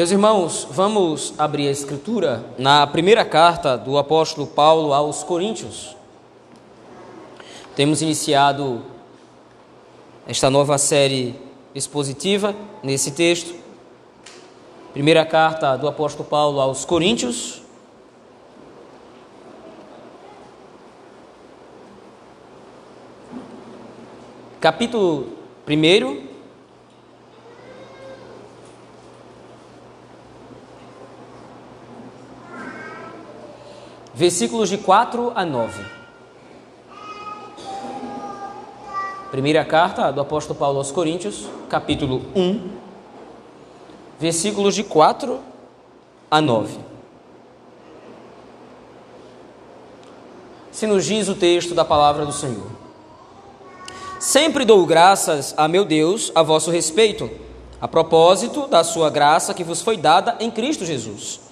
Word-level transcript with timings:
Meus 0.00 0.12
irmãos, 0.12 0.66
vamos 0.70 1.34
abrir 1.36 1.68
a 1.68 1.70
escritura 1.70 2.42
na 2.56 2.86
primeira 2.86 3.22
carta 3.22 3.76
do 3.76 3.98
apóstolo 3.98 4.46
Paulo 4.46 4.94
aos 4.94 5.22
Coríntios. 5.22 5.94
Temos 7.76 8.00
iniciado 8.00 8.80
esta 10.26 10.48
nova 10.48 10.78
série 10.78 11.38
expositiva 11.74 12.56
nesse 12.82 13.10
texto. 13.10 13.54
Primeira 14.94 15.26
carta 15.26 15.76
do 15.76 15.86
apóstolo 15.86 16.26
Paulo 16.26 16.62
aos 16.62 16.86
Coríntios. 16.86 17.60
Capítulo 24.62 25.26
1, 25.68 26.29
versículos 34.20 34.68
de 34.68 34.76
4 34.76 35.32
a 35.34 35.46
9. 35.46 35.82
Primeira 39.30 39.64
carta 39.64 40.12
do 40.12 40.20
apóstolo 40.20 40.58
Paulo 40.58 40.76
aos 40.76 40.92
Coríntios, 40.92 41.46
capítulo 41.70 42.20
1, 42.36 42.70
versículos 44.18 44.74
de 44.74 44.84
4 44.84 45.40
a 46.30 46.38
9. 46.38 46.78
Se 50.70 50.86
nos 50.86 51.06
diz 51.06 51.26
o 51.28 51.34
texto 51.34 51.74
da 51.74 51.86
palavra 51.86 52.26
do 52.26 52.32
Senhor. 52.32 52.66
Sempre 54.18 54.66
dou 54.66 54.84
graças 54.84 55.54
a 55.56 55.66
meu 55.66 55.86
Deus 55.86 56.30
a 56.34 56.42
vosso 56.42 56.70
respeito, 56.70 57.30
a 57.80 57.88
propósito 57.88 58.66
da 58.66 58.84
sua 58.84 59.08
graça 59.08 59.54
que 59.54 59.64
vos 59.64 59.80
foi 59.80 59.96
dada 59.96 60.36
em 60.40 60.50
Cristo 60.50 60.84
Jesus 60.84 61.48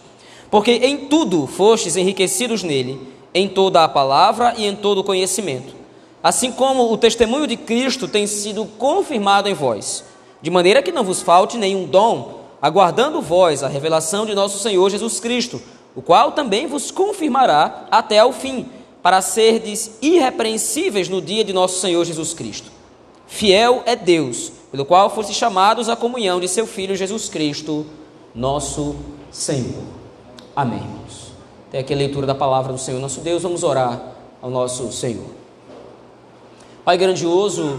porque 0.50 0.72
em 0.72 1.08
tudo 1.08 1.46
fostes 1.46 1.96
enriquecidos 1.96 2.62
nele, 2.62 3.00
em 3.34 3.48
toda 3.48 3.84
a 3.84 3.88
palavra 3.88 4.54
e 4.56 4.66
em 4.66 4.74
todo 4.74 4.98
o 4.98 5.04
conhecimento, 5.04 5.74
assim 6.22 6.50
como 6.50 6.90
o 6.92 6.96
testemunho 6.96 7.46
de 7.46 7.56
Cristo 7.56 8.08
tem 8.08 8.26
sido 8.26 8.64
confirmado 8.78 9.48
em 9.48 9.54
vós, 9.54 10.04
de 10.40 10.50
maneira 10.50 10.82
que 10.82 10.92
não 10.92 11.04
vos 11.04 11.22
falte 11.22 11.56
nenhum 11.56 11.86
dom, 11.86 12.40
aguardando 12.60 13.20
vós 13.20 13.62
a 13.62 13.68
revelação 13.68 14.24
de 14.24 14.34
nosso 14.34 14.58
Senhor 14.58 14.90
Jesus 14.90 15.20
Cristo, 15.20 15.60
o 15.94 16.02
qual 16.02 16.32
também 16.32 16.66
vos 16.66 16.90
confirmará 16.90 17.86
até 17.90 18.18
ao 18.18 18.32
fim, 18.32 18.66
para 19.02 19.22
serdes 19.22 19.92
irrepreensíveis 20.02 21.08
no 21.08 21.22
dia 21.22 21.44
de 21.44 21.52
nosso 21.52 21.80
Senhor 21.80 22.04
Jesus 22.04 22.34
Cristo. 22.34 22.70
Fiel 23.26 23.82
é 23.86 23.94
Deus, 23.94 24.50
pelo 24.70 24.84
qual 24.84 25.10
fostes 25.10 25.36
chamados 25.36 25.88
à 25.88 25.94
comunhão 25.94 26.40
de 26.40 26.48
seu 26.48 26.66
Filho 26.66 26.96
Jesus 26.96 27.28
Cristo, 27.28 27.86
nosso 28.34 28.96
Senhor. 29.30 29.97
Amém, 30.58 30.80
irmãos. 30.80 31.30
Tem 31.70 31.78
aqui 31.78 31.94
a 31.94 31.96
leitura 31.96 32.26
da 32.26 32.34
palavra 32.34 32.72
do 32.72 32.80
Senhor 32.80 33.00
nosso 33.00 33.20
Deus. 33.20 33.44
Vamos 33.44 33.62
orar 33.62 34.02
ao 34.42 34.50
nosso 34.50 34.90
Senhor. 34.90 35.30
Pai 36.84 36.98
grandioso, 36.98 37.78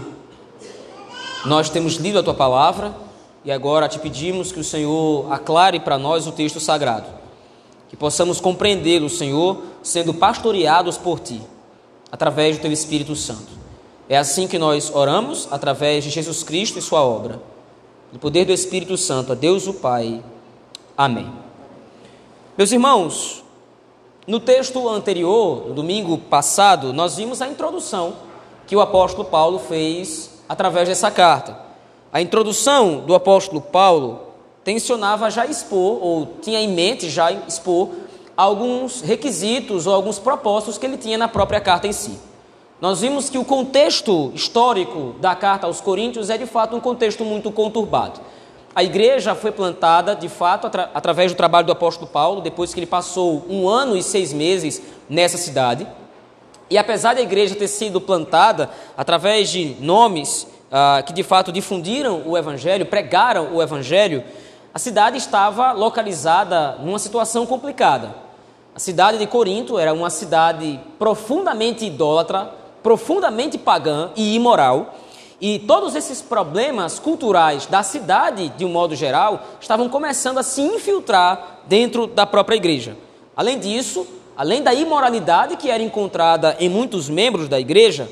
nós 1.44 1.68
temos 1.68 1.96
lido 1.96 2.18
a 2.18 2.22
tua 2.22 2.32
palavra 2.32 2.94
e 3.44 3.52
agora 3.52 3.86
te 3.86 3.98
pedimos 3.98 4.50
que 4.50 4.58
o 4.58 4.64
Senhor 4.64 5.30
aclare 5.30 5.78
para 5.78 5.98
nós 5.98 6.26
o 6.26 6.32
texto 6.32 6.58
sagrado, 6.58 7.04
que 7.90 7.98
possamos 7.98 8.40
compreendê-lo, 8.40 9.10
Senhor, 9.10 9.62
sendo 9.82 10.14
pastoreados 10.14 10.96
por 10.96 11.20
ti, 11.20 11.42
através 12.10 12.56
do 12.56 12.62
teu 12.62 12.72
Espírito 12.72 13.14
Santo. 13.14 13.52
É 14.08 14.16
assim 14.16 14.48
que 14.48 14.58
nós 14.58 14.90
oramos, 14.94 15.46
através 15.50 16.02
de 16.02 16.08
Jesus 16.08 16.42
Cristo 16.42 16.78
e 16.78 16.82
sua 16.82 17.02
obra. 17.02 17.42
No 18.10 18.18
poder 18.18 18.46
do 18.46 18.52
Espírito 18.52 18.96
Santo, 18.96 19.32
a 19.32 19.34
Deus 19.34 19.66
o 19.66 19.74
Pai. 19.74 20.24
Amém. 20.96 21.49
Meus 22.60 22.72
irmãos, 22.72 23.42
no 24.26 24.38
texto 24.38 24.86
anterior, 24.86 25.68
no 25.68 25.72
domingo 25.72 26.18
passado, 26.18 26.92
nós 26.92 27.16
vimos 27.16 27.40
a 27.40 27.48
introdução 27.48 28.12
que 28.66 28.76
o 28.76 28.82
apóstolo 28.82 29.24
Paulo 29.26 29.58
fez 29.58 30.42
através 30.46 30.86
dessa 30.86 31.10
carta. 31.10 31.58
A 32.12 32.20
introdução 32.20 32.98
do 32.98 33.14
apóstolo 33.14 33.62
Paulo 33.62 34.20
tensionava 34.62 35.30
já 35.30 35.46
expor, 35.46 36.04
ou 36.04 36.34
tinha 36.42 36.60
em 36.60 36.68
mente 36.68 37.08
já 37.08 37.32
expor, 37.32 37.88
alguns 38.36 39.00
requisitos 39.00 39.86
ou 39.86 39.94
alguns 39.94 40.18
propósitos 40.18 40.76
que 40.76 40.84
ele 40.84 40.98
tinha 40.98 41.16
na 41.16 41.28
própria 41.28 41.62
carta 41.62 41.86
em 41.86 41.92
si. 41.94 42.18
Nós 42.78 43.00
vimos 43.00 43.30
que 43.30 43.38
o 43.38 43.44
contexto 43.44 44.32
histórico 44.34 45.14
da 45.18 45.34
carta 45.34 45.66
aos 45.66 45.80
Coríntios 45.80 46.28
é 46.28 46.36
de 46.36 46.44
fato 46.44 46.76
um 46.76 46.80
contexto 46.80 47.24
muito 47.24 47.50
conturbado. 47.50 48.20
A 48.74 48.84
igreja 48.84 49.34
foi 49.34 49.50
plantada, 49.50 50.14
de 50.14 50.28
fato, 50.28 50.68
atra 50.68 50.90
através 50.94 51.32
do 51.32 51.36
trabalho 51.36 51.66
do 51.66 51.72
apóstolo 51.72 52.06
Paulo, 52.06 52.40
depois 52.40 52.72
que 52.72 52.78
ele 52.78 52.86
passou 52.86 53.44
um 53.48 53.68
ano 53.68 53.96
e 53.96 54.02
seis 54.02 54.32
meses 54.32 54.80
nessa 55.08 55.36
cidade. 55.36 55.86
E 56.70 56.78
apesar 56.78 57.14
da 57.14 57.20
igreja 57.20 57.56
ter 57.56 57.66
sido 57.66 58.00
plantada 58.00 58.70
através 58.96 59.50
de 59.50 59.76
nomes 59.80 60.46
ah, 60.70 61.02
que 61.04 61.12
de 61.12 61.24
fato 61.24 61.50
difundiram 61.50 62.22
o 62.24 62.38
evangelho, 62.38 62.86
pregaram 62.86 63.52
o 63.52 63.60
evangelho, 63.60 64.22
a 64.72 64.78
cidade 64.78 65.18
estava 65.18 65.72
localizada 65.72 66.76
numa 66.80 67.00
situação 67.00 67.44
complicada. 67.44 68.14
A 68.72 68.78
cidade 68.78 69.18
de 69.18 69.26
Corinto 69.26 69.80
era 69.80 69.92
uma 69.92 70.10
cidade 70.10 70.78
profundamente 70.96 71.84
idólatra, 71.84 72.52
profundamente 72.84 73.58
pagã 73.58 74.12
e 74.14 74.36
imoral. 74.36 74.94
E 75.40 75.58
todos 75.58 75.94
esses 75.94 76.20
problemas 76.20 76.98
culturais 76.98 77.64
da 77.64 77.82
cidade, 77.82 78.50
de 78.50 78.64
um 78.64 78.68
modo 78.68 78.94
geral, 78.94 79.42
estavam 79.58 79.88
começando 79.88 80.36
a 80.36 80.42
se 80.42 80.60
infiltrar 80.60 81.60
dentro 81.66 82.06
da 82.06 82.26
própria 82.26 82.56
igreja. 82.56 82.94
Além 83.34 83.58
disso, 83.58 84.06
além 84.36 84.62
da 84.62 84.74
imoralidade 84.74 85.56
que 85.56 85.70
era 85.70 85.82
encontrada 85.82 86.56
em 86.60 86.68
muitos 86.68 87.08
membros 87.08 87.48
da 87.48 87.58
igreja, 87.58 88.06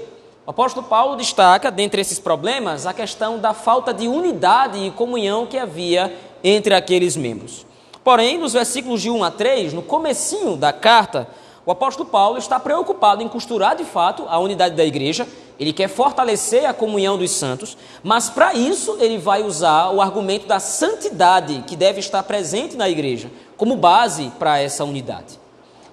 o 0.46 0.50
apóstolo 0.50 0.86
Paulo 0.86 1.16
destaca, 1.16 1.70
dentre 1.70 2.00
esses 2.00 2.18
problemas, 2.18 2.86
a 2.86 2.94
questão 2.94 3.38
da 3.38 3.52
falta 3.52 3.92
de 3.92 4.08
unidade 4.08 4.78
e 4.78 4.90
comunhão 4.90 5.44
que 5.44 5.58
havia 5.58 6.16
entre 6.42 6.74
aqueles 6.74 7.14
membros. 7.14 7.66
Porém, 8.02 8.38
nos 8.38 8.54
versículos 8.54 9.02
de 9.02 9.10
1 9.10 9.22
a 9.22 9.30
3, 9.30 9.74
no 9.74 9.82
comecinho 9.82 10.56
da 10.56 10.72
carta, 10.72 11.28
o 11.66 11.70
apóstolo 11.70 12.08
Paulo 12.08 12.38
está 12.38 12.58
preocupado 12.58 13.22
em 13.22 13.28
costurar 13.28 13.76
de 13.76 13.84
fato 13.84 14.24
a 14.26 14.38
unidade 14.38 14.74
da 14.74 14.86
igreja 14.86 15.28
ele 15.58 15.72
quer 15.72 15.88
fortalecer 15.88 16.64
a 16.64 16.72
comunhão 16.72 17.18
dos 17.18 17.32
santos, 17.32 17.76
mas 18.02 18.30
para 18.30 18.54
isso 18.54 18.96
ele 19.00 19.18
vai 19.18 19.42
usar 19.42 19.90
o 19.90 20.00
argumento 20.00 20.46
da 20.46 20.60
santidade 20.60 21.64
que 21.66 21.74
deve 21.74 21.98
estar 21.98 22.22
presente 22.22 22.76
na 22.76 22.88
igreja, 22.88 23.30
como 23.56 23.76
base 23.76 24.32
para 24.38 24.60
essa 24.60 24.84
unidade. 24.84 25.38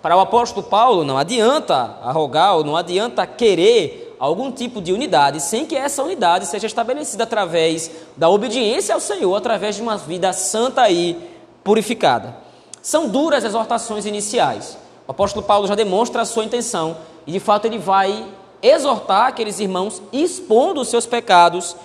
Para 0.02 0.16
o 0.16 0.20
apóstolo 0.20 0.68
Paulo, 0.68 1.04
não 1.04 1.18
adianta 1.18 1.98
arrogar 2.04 2.58
ou 2.58 2.64
não 2.64 2.78
adianta 2.78 3.26
querer 3.26 4.16
algum 4.20 4.52
tipo 4.52 4.80
de 4.80 4.94
unidade 4.94 5.42
sem 5.42 5.66
que 5.66 5.76
essa 5.76 6.04
unidade 6.04 6.46
seja 6.46 6.68
estabelecida 6.68 7.24
através 7.24 7.90
da 8.16 8.30
obediência 8.30 8.94
ao 8.94 9.02
Senhor, 9.02 9.36
através 9.36 9.76
de 9.76 9.82
uma 9.82 9.98
vida 9.98 10.32
santa 10.32 10.88
e 10.92 11.18
purificada. 11.64 12.38
São 12.84 13.10
duras 13.10 13.44
exortações 13.44 14.06
iniciais. 14.06 14.78
O 15.08 15.12
apóstolo 15.12 15.44
Paulo 15.44 15.66
já 15.66 15.74
demonstra 15.74 16.22
a 16.22 16.26
sua 16.26 16.46
intenção 16.46 16.98
e, 17.26 17.32
de 17.32 17.40
fato, 17.40 17.66
ele 17.66 17.80
vai 17.80 18.26
exortar 18.62 19.28
aqueles 19.28 19.60
irmãos 19.60 20.02
expondo 20.12 20.82
os 20.82 20.88
seus 20.88 21.06
pecados 21.06 21.76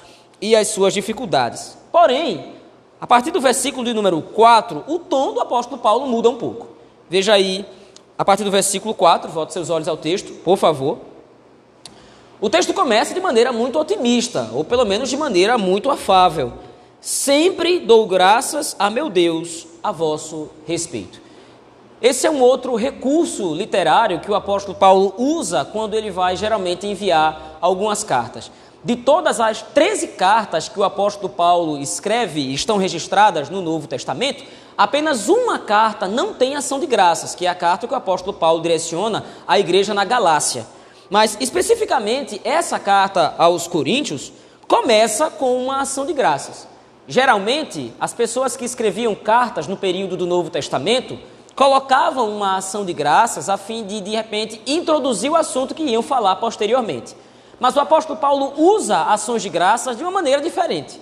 e 0.40 0.56
as 0.56 0.68
suas 0.68 0.94
dificuldades. 0.94 1.76
Porém, 1.92 2.54
a 3.00 3.06
partir 3.06 3.30
do 3.30 3.40
versículo 3.40 3.84
de 3.84 3.94
número 3.94 4.20
4, 4.20 4.84
o 4.86 4.98
tom 4.98 5.32
do 5.32 5.40
apóstolo 5.40 5.80
Paulo 5.80 6.06
muda 6.06 6.28
um 6.28 6.36
pouco. 6.36 6.68
Veja 7.08 7.32
aí, 7.32 7.64
a 8.16 8.24
partir 8.24 8.44
do 8.44 8.50
versículo 8.50 8.94
4, 8.94 9.30
volte 9.30 9.52
seus 9.52 9.70
olhos 9.70 9.88
ao 9.88 9.96
texto, 9.96 10.32
por 10.44 10.56
favor. 10.56 10.98
O 12.40 12.48
texto 12.48 12.72
começa 12.72 13.14
de 13.14 13.20
maneira 13.20 13.52
muito 13.52 13.78
otimista, 13.78 14.50
ou 14.52 14.64
pelo 14.64 14.84
menos 14.84 15.10
de 15.10 15.16
maneira 15.16 15.58
muito 15.58 15.90
afável. 15.90 16.52
Sempre 17.00 17.80
dou 17.80 18.06
graças 18.06 18.76
a 18.78 18.90
meu 18.90 19.08
Deus 19.08 19.66
a 19.82 19.90
vosso 19.90 20.50
respeito. 20.66 21.20
Esse 22.02 22.26
é 22.26 22.30
um 22.30 22.40
outro 22.40 22.76
recurso 22.76 23.54
literário 23.54 24.20
que 24.20 24.30
o 24.30 24.34
apóstolo 24.34 24.74
Paulo 24.74 25.14
usa 25.18 25.66
quando 25.66 25.92
ele 25.92 26.10
vai 26.10 26.34
geralmente 26.34 26.86
enviar 26.86 27.58
algumas 27.60 28.02
cartas. 28.02 28.50
De 28.82 28.96
todas 28.96 29.38
as 29.38 29.60
13 29.60 30.08
cartas 30.08 30.66
que 30.66 30.80
o 30.80 30.84
apóstolo 30.84 31.28
Paulo 31.28 31.76
escreve 31.76 32.40
e 32.40 32.54
estão 32.54 32.78
registradas 32.78 33.50
no 33.50 33.60
Novo 33.60 33.86
Testamento, 33.86 34.42
apenas 34.78 35.28
uma 35.28 35.58
carta 35.58 36.08
não 36.08 36.32
tem 36.32 36.56
ação 36.56 36.80
de 36.80 36.86
graças, 36.86 37.34
que 37.34 37.44
é 37.44 37.50
a 37.50 37.54
carta 37.54 37.86
que 37.86 37.92
o 37.92 37.96
apóstolo 37.96 38.34
Paulo 38.34 38.62
direciona 38.62 39.26
à 39.46 39.58
igreja 39.58 39.92
na 39.92 40.06
Galácia. 40.06 40.66
Mas 41.10 41.36
especificamente 41.38 42.40
essa 42.42 42.78
carta 42.78 43.34
aos 43.36 43.66
Coríntios 43.66 44.32
começa 44.66 45.28
com 45.28 45.62
uma 45.62 45.82
ação 45.82 46.06
de 46.06 46.14
graças. 46.14 46.66
Geralmente, 47.06 47.92
as 48.00 48.14
pessoas 48.14 48.56
que 48.56 48.64
escreviam 48.64 49.14
cartas 49.14 49.66
no 49.66 49.76
período 49.76 50.16
do 50.16 50.24
Novo 50.24 50.48
Testamento 50.48 51.18
colocavam 51.60 52.34
uma 52.34 52.56
ação 52.56 52.86
de 52.86 52.94
graças 52.94 53.50
a 53.50 53.58
fim 53.58 53.84
de, 53.84 54.00
de 54.00 54.12
repente, 54.12 54.62
introduzir 54.66 55.30
o 55.30 55.36
assunto 55.36 55.74
que 55.74 55.82
iam 55.82 56.00
falar 56.00 56.36
posteriormente. 56.36 57.14
Mas 57.60 57.76
o 57.76 57.80
apóstolo 57.80 58.18
Paulo 58.18 58.54
usa 58.56 59.02
ações 59.02 59.42
de 59.42 59.50
graças 59.50 59.94
de 59.94 60.02
uma 60.02 60.10
maneira 60.10 60.40
diferente. 60.40 60.98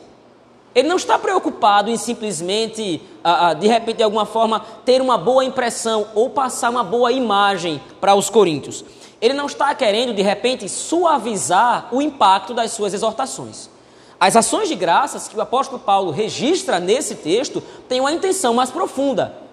Ele 0.75 0.89
não 0.89 0.97
está 0.97 1.17
preocupado 1.17 1.89
em 1.89 1.97
simplesmente, 1.97 3.01
ah, 3.23 3.51
ah, 3.51 3.55
de 3.55 3.69
repente, 3.69 3.99
de 3.99 4.03
alguma 4.03 4.27
forma, 4.27 4.59
ter 4.85 5.01
uma 5.01 5.17
boa 5.17 5.45
impressão 5.45 6.09
ou 6.13 6.29
passar 6.31 6.71
uma 6.71 6.83
boa 6.83 7.13
imagem 7.13 7.81
para 8.01 8.17
os 8.17 8.29
coríntios. 8.29 8.85
Ele 9.21 9.35
não 9.35 9.47
está 9.47 9.73
querendo, 9.77 10.13
de 10.13 10.23
repente, 10.23 10.69
suavizar 10.69 11.87
o 11.93 12.03
impacto 12.03 12.53
das 12.53 12.73
suas 12.73 12.93
exortações. 12.93 13.71
As 14.19 14.35
ações 14.35 14.69
de 14.69 14.75
graças 14.75 15.29
que 15.29 15.37
o 15.37 15.41
apóstolo 15.41 15.79
Paulo 15.79 16.11
registra 16.11 16.81
nesse 16.81 17.15
texto 17.15 17.63
têm 17.89 18.01
uma 18.01 18.11
intenção 18.11 18.55
mais 18.55 18.73
profunda. 18.73 19.47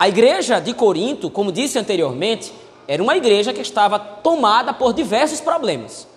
A 0.00 0.08
igreja 0.08 0.58
de 0.58 0.72
Corinto, 0.72 1.28
como 1.28 1.52
disse 1.52 1.78
anteriormente, 1.78 2.54
era 2.88 3.02
uma 3.02 3.18
igreja 3.18 3.52
que 3.52 3.60
estava 3.60 3.98
tomada 3.98 4.72
por 4.72 4.94
diversos 4.94 5.42
problemas. 5.42 6.08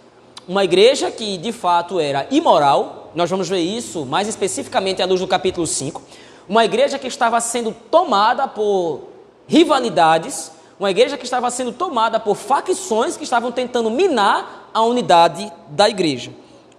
Uma 0.48 0.64
igreja 0.64 1.12
que 1.12 1.38
de 1.38 1.52
fato 1.52 2.00
era 2.00 2.26
imoral, 2.32 3.12
nós 3.14 3.30
vamos 3.30 3.50
ver 3.50 3.60
isso 3.60 4.06
mais 4.06 4.30
especificamente 4.30 5.02
à 5.02 5.06
luz 5.06 5.20
do 5.20 5.28
capítulo 5.28 5.68
5. 5.68 6.02
Uma 6.48 6.64
igreja 6.64 6.98
que 6.98 7.08
estava 7.08 7.42
sendo 7.42 7.76
tomada 7.92 8.48
por 8.48 9.02
rivalidades, 9.50 10.50
uma 10.80 10.90
igreja 10.90 11.18
que 11.18 11.26
estava 11.26 11.52
sendo 11.52 11.74
tomada 11.74 12.22
por 12.22 12.36
facções 12.36 13.18
que 13.18 13.26
estavam 13.26 13.52
tentando 13.52 13.92
minar 13.92 14.70
a 14.74 14.82
unidade 14.82 15.52
da 15.68 15.90
igreja. 15.90 16.32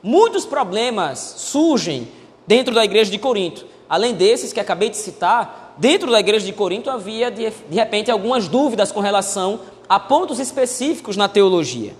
Muitos 0.03 0.47
problemas 0.47 1.35
surgem 1.37 2.09
dentro 2.47 2.75
da 2.75 2.83
igreja 2.83 3.11
de 3.11 3.19
Corinto. 3.19 3.67
Além 3.91 4.15
desses 4.15 4.55
que 4.55 4.61
acabei 4.61 4.89
de 4.89 4.97
citar, 4.97 5.63
dentro 5.76 6.11
da 6.11 6.21
igreja 6.21 6.47
de 6.47 6.53
Corinto 6.53 6.91
havia 6.91 7.31
de, 7.31 7.50
de 7.50 7.75
repente 7.75 8.11
algumas 8.11 8.49
dúvidas 8.49 8.93
com 8.93 9.00
relação 9.00 9.61
a 9.88 9.99
pontos 9.99 10.38
específicos 10.38 11.17
na 11.17 11.29
teologia. 11.29 11.94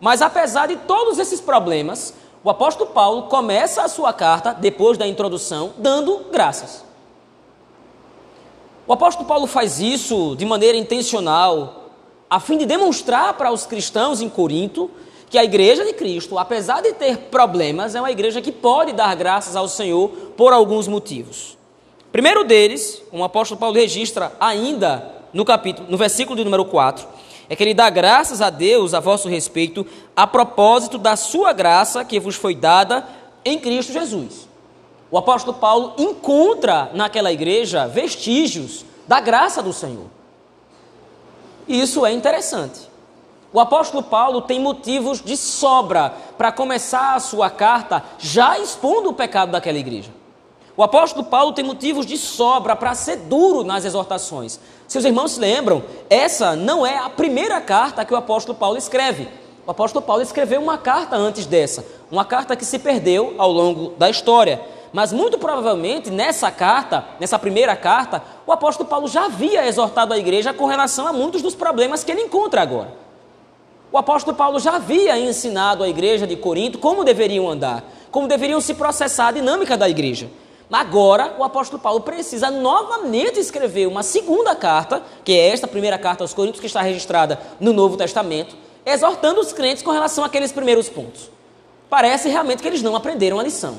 Mas 0.00 0.22
apesar 0.22 0.68
de 0.68 0.76
todos 0.76 1.18
esses 1.18 1.40
problemas, 1.40 2.14
o 2.42 2.48
apóstolo 2.48 2.90
Paulo 2.90 3.24
começa 3.24 3.82
a 3.82 3.88
sua 3.88 4.12
carta, 4.12 4.54
depois 4.54 4.96
da 4.96 5.06
introdução, 5.06 5.72
dando 5.76 6.26
graças. 6.32 6.84
O 8.86 8.92
apóstolo 8.92 9.28
Paulo 9.28 9.46
faz 9.46 9.78
isso 9.78 10.34
de 10.36 10.46
maneira 10.46 10.76
intencional, 10.76 11.90
a 12.28 12.40
fim 12.40 12.56
de 12.56 12.64
demonstrar 12.64 13.34
para 13.34 13.52
os 13.52 13.66
cristãos 13.66 14.20
em 14.20 14.28
Corinto 14.28 14.90
que 15.28 15.38
a 15.38 15.44
igreja 15.44 15.84
de 15.84 15.92
Cristo, 15.92 16.38
apesar 16.38 16.80
de 16.80 16.92
ter 16.94 17.16
problemas, 17.30 17.94
é 17.94 18.00
uma 18.00 18.10
igreja 18.10 18.40
que 18.42 18.50
pode 18.50 18.92
dar 18.92 19.14
graças 19.14 19.54
ao 19.54 19.68
Senhor 19.68 20.08
por 20.36 20.52
alguns 20.52 20.88
motivos. 20.88 21.59
Primeiro 22.12 22.44
deles, 22.44 23.02
o 23.12 23.22
apóstolo 23.22 23.60
Paulo 23.60 23.76
registra 23.76 24.32
ainda 24.40 25.20
no 25.32 25.44
capítulo, 25.44 25.88
no 25.88 25.96
versículo 25.96 26.36
de 26.36 26.44
número 26.44 26.64
4, 26.64 27.06
é 27.48 27.56
que 27.56 27.62
ele 27.62 27.74
dá 27.74 27.88
graças 27.88 28.40
a 28.40 28.50
Deus 28.50 28.94
a 28.94 29.00
vosso 29.00 29.28
respeito, 29.28 29.86
a 30.14 30.26
propósito 30.26 30.98
da 30.98 31.16
sua 31.16 31.52
graça 31.52 32.04
que 32.04 32.18
vos 32.18 32.36
foi 32.36 32.54
dada 32.54 33.06
em 33.44 33.58
Cristo 33.58 33.92
Jesus. 33.92 34.48
O 35.10 35.18
apóstolo 35.18 35.56
Paulo 35.56 35.94
encontra 35.98 36.90
naquela 36.94 37.32
igreja 37.32 37.86
vestígios 37.86 38.84
da 39.06 39.20
graça 39.20 39.62
do 39.62 39.72
Senhor. 39.72 40.06
E 41.66 41.80
isso 41.80 42.06
é 42.06 42.12
interessante. 42.12 42.88
O 43.52 43.58
apóstolo 43.58 44.02
Paulo 44.02 44.42
tem 44.42 44.60
motivos 44.60 45.20
de 45.20 45.36
sobra 45.36 46.14
para 46.38 46.52
começar 46.52 47.14
a 47.14 47.20
sua 47.20 47.50
carta 47.50 48.04
já 48.18 48.58
expondo 48.58 49.10
o 49.10 49.14
pecado 49.14 49.50
daquela 49.50 49.78
igreja. 49.78 50.19
O 50.80 50.82
apóstolo 50.82 51.26
Paulo 51.26 51.52
tem 51.52 51.62
motivos 51.62 52.06
de 52.06 52.16
sobra 52.16 52.74
para 52.74 52.94
ser 52.94 53.16
duro 53.16 53.62
nas 53.62 53.84
exortações. 53.84 54.58
Seus 54.88 55.04
irmãos 55.04 55.32
se 55.32 55.38
lembram, 55.38 55.82
essa 56.08 56.56
não 56.56 56.86
é 56.86 56.96
a 56.96 57.10
primeira 57.10 57.60
carta 57.60 58.02
que 58.02 58.14
o 58.14 58.16
apóstolo 58.16 58.56
Paulo 58.56 58.78
escreve. 58.78 59.28
O 59.66 59.70
apóstolo 59.70 60.02
Paulo 60.02 60.22
escreveu 60.22 60.58
uma 60.58 60.78
carta 60.78 61.16
antes 61.16 61.44
dessa, 61.44 61.84
uma 62.10 62.24
carta 62.24 62.56
que 62.56 62.64
se 62.64 62.78
perdeu 62.78 63.34
ao 63.36 63.52
longo 63.52 63.90
da 63.98 64.08
história. 64.08 64.58
Mas 64.90 65.12
muito 65.12 65.36
provavelmente 65.36 66.10
nessa 66.10 66.50
carta, 66.50 67.04
nessa 67.20 67.38
primeira 67.38 67.76
carta, 67.76 68.22
o 68.46 68.50
apóstolo 68.50 68.88
Paulo 68.88 69.06
já 69.06 69.26
havia 69.26 69.68
exortado 69.68 70.14
a 70.14 70.18
igreja 70.18 70.54
com 70.54 70.64
relação 70.64 71.06
a 71.06 71.12
muitos 71.12 71.42
dos 71.42 71.54
problemas 71.54 72.02
que 72.02 72.10
ele 72.10 72.22
encontra 72.22 72.62
agora. 72.62 72.94
O 73.92 73.98
apóstolo 73.98 74.34
Paulo 74.34 74.58
já 74.58 74.76
havia 74.76 75.18
ensinado 75.18 75.84
à 75.84 75.88
igreja 75.90 76.26
de 76.26 76.36
Corinto 76.36 76.78
como 76.78 77.04
deveriam 77.04 77.50
andar, 77.50 77.84
como 78.10 78.26
deveriam 78.26 78.62
se 78.62 78.72
processar 78.72 79.28
a 79.28 79.32
dinâmica 79.32 79.76
da 79.76 79.86
igreja. 79.86 80.30
Agora, 80.72 81.34
o 81.36 81.42
apóstolo 81.42 81.82
Paulo 81.82 82.00
precisa 82.00 82.48
novamente 82.48 83.40
escrever 83.40 83.88
uma 83.88 84.04
segunda 84.04 84.54
carta, 84.54 85.02
que 85.24 85.32
é 85.32 85.48
esta 85.48 85.66
primeira 85.66 85.98
carta 85.98 86.22
aos 86.22 86.32
Coríntios, 86.32 86.60
que 86.60 86.66
está 86.66 86.80
registrada 86.80 87.40
no 87.58 87.72
Novo 87.72 87.96
Testamento, 87.96 88.56
exortando 88.86 89.40
os 89.40 89.52
crentes 89.52 89.82
com 89.82 89.90
relação 89.90 90.22
àqueles 90.22 90.52
primeiros 90.52 90.88
pontos. 90.88 91.28
Parece 91.88 92.28
realmente 92.28 92.62
que 92.62 92.68
eles 92.68 92.82
não 92.82 92.94
aprenderam 92.94 93.40
a 93.40 93.42
lição. 93.42 93.78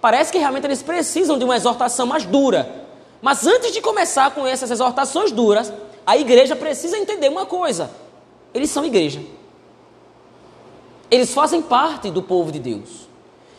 Parece 0.00 0.32
que 0.32 0.38
realmente 0.38 0.64
eles 0.64 0.82
precisam 0.82 1.38
de 1.38 1.44
uma 1.44 1.56
exortação 1.56 2.06
mais 2.06 2.24
dura. 2.24 2.86
Mas 3.20 3.46
antes 3.46 3.70
de 3.72 3.82
começar 3.82 4.30
com 4.34 4.46
essas 4.46 4.70
exortações 4.70 5.30
duras, 5.30 5.72
a 6.06 6.16
igreja 6.16 6.56
precisa 6.56 6.96
entender 6.96 7.28
uma 7.28 7.44
coisa: 7.44 7.90
eles 8.54 8.70
são 8.70 8.84
igreja. 8.84 9.20
Eles 11.10 11.34
fazem 11.34 11.60
parte 11.60 12.10
do 12.10 12.22
povo 12.22 12.50
de 12.50 12.58
Deus. 12.58 13.08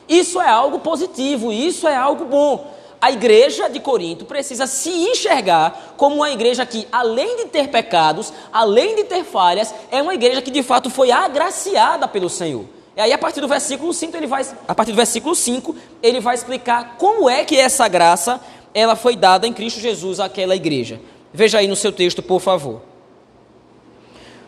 Isso 0.07 0.39
é 0.39 0.47
algo 0.47 0.79
positivo, 0.79 1.51
isso 1.51 1.87
é 1.87 1.95
algo 1.95 2.25
bom. 2.25 2.75
A 3.01 3.11
igreja 3.11 3.69
de 3.69 3.79
Corinto 3.79 4.25
precisa 4.25 4.65
se 4.65 4.89
enxergar 4.89 5.93
como 5.97 6.17
uma 6.17 6.31
igreja 6.31 6.65
que, 6.65 6.87
além 6.91 7.37
de 7.37 7.45
ter 7.45 7.67
pecados, 7.67 8.33
além 8.51 8.95
de 8.95 9.03
ter 9.03 9.23
falhas, 9.23 9.73
é 9.91 10.01
uma 10.01 10.13
igreja 10.13 10.41
que 10.41 10.49
de 10.49 10.63
fato 10.63 10.89
foi 10.89 11.11
agraciada 11.11 12.07
pelo 12.07 12.29
Senhor. 12.29 12.65
E 12.97 13.01
aí, 13.01 13.11
a 13.11 13.17
partir 13.17 13.41
do 13.41 13.47
versículo 13.47 13.93
5, 13.93 14.15
ele 14.15 14.25
vai, 14.25 14.45
a 14.67 14.73
partir 14.73 14.91
do 14.91 14.95
versículo 14.95 15.35
5, 15.35 15.75
ele 16.01 16.19
vai 16.19 16.33
explicar 16.33 16.95
como 16.97 17.29
é 17.29 17.43
que 17.43 17.57
essa 17.59 17.87
graça 17.87 18.39
ela 18.73 18.95
foi 18.95 19.15
dada 19.15 19.45
em 19.45 19.53
Cristo 19.53 19.79
Jesus 19.79 20.19
àquela 20.19 20.55
igreja. 20.55 20.99
Veja 21.33 21.59
aí 21.59 21.67
no 21.67 21.75
seu 21.75 21.91
texto, 21.91 22.23
por 22.23 22.39
favor. 22.39 22.81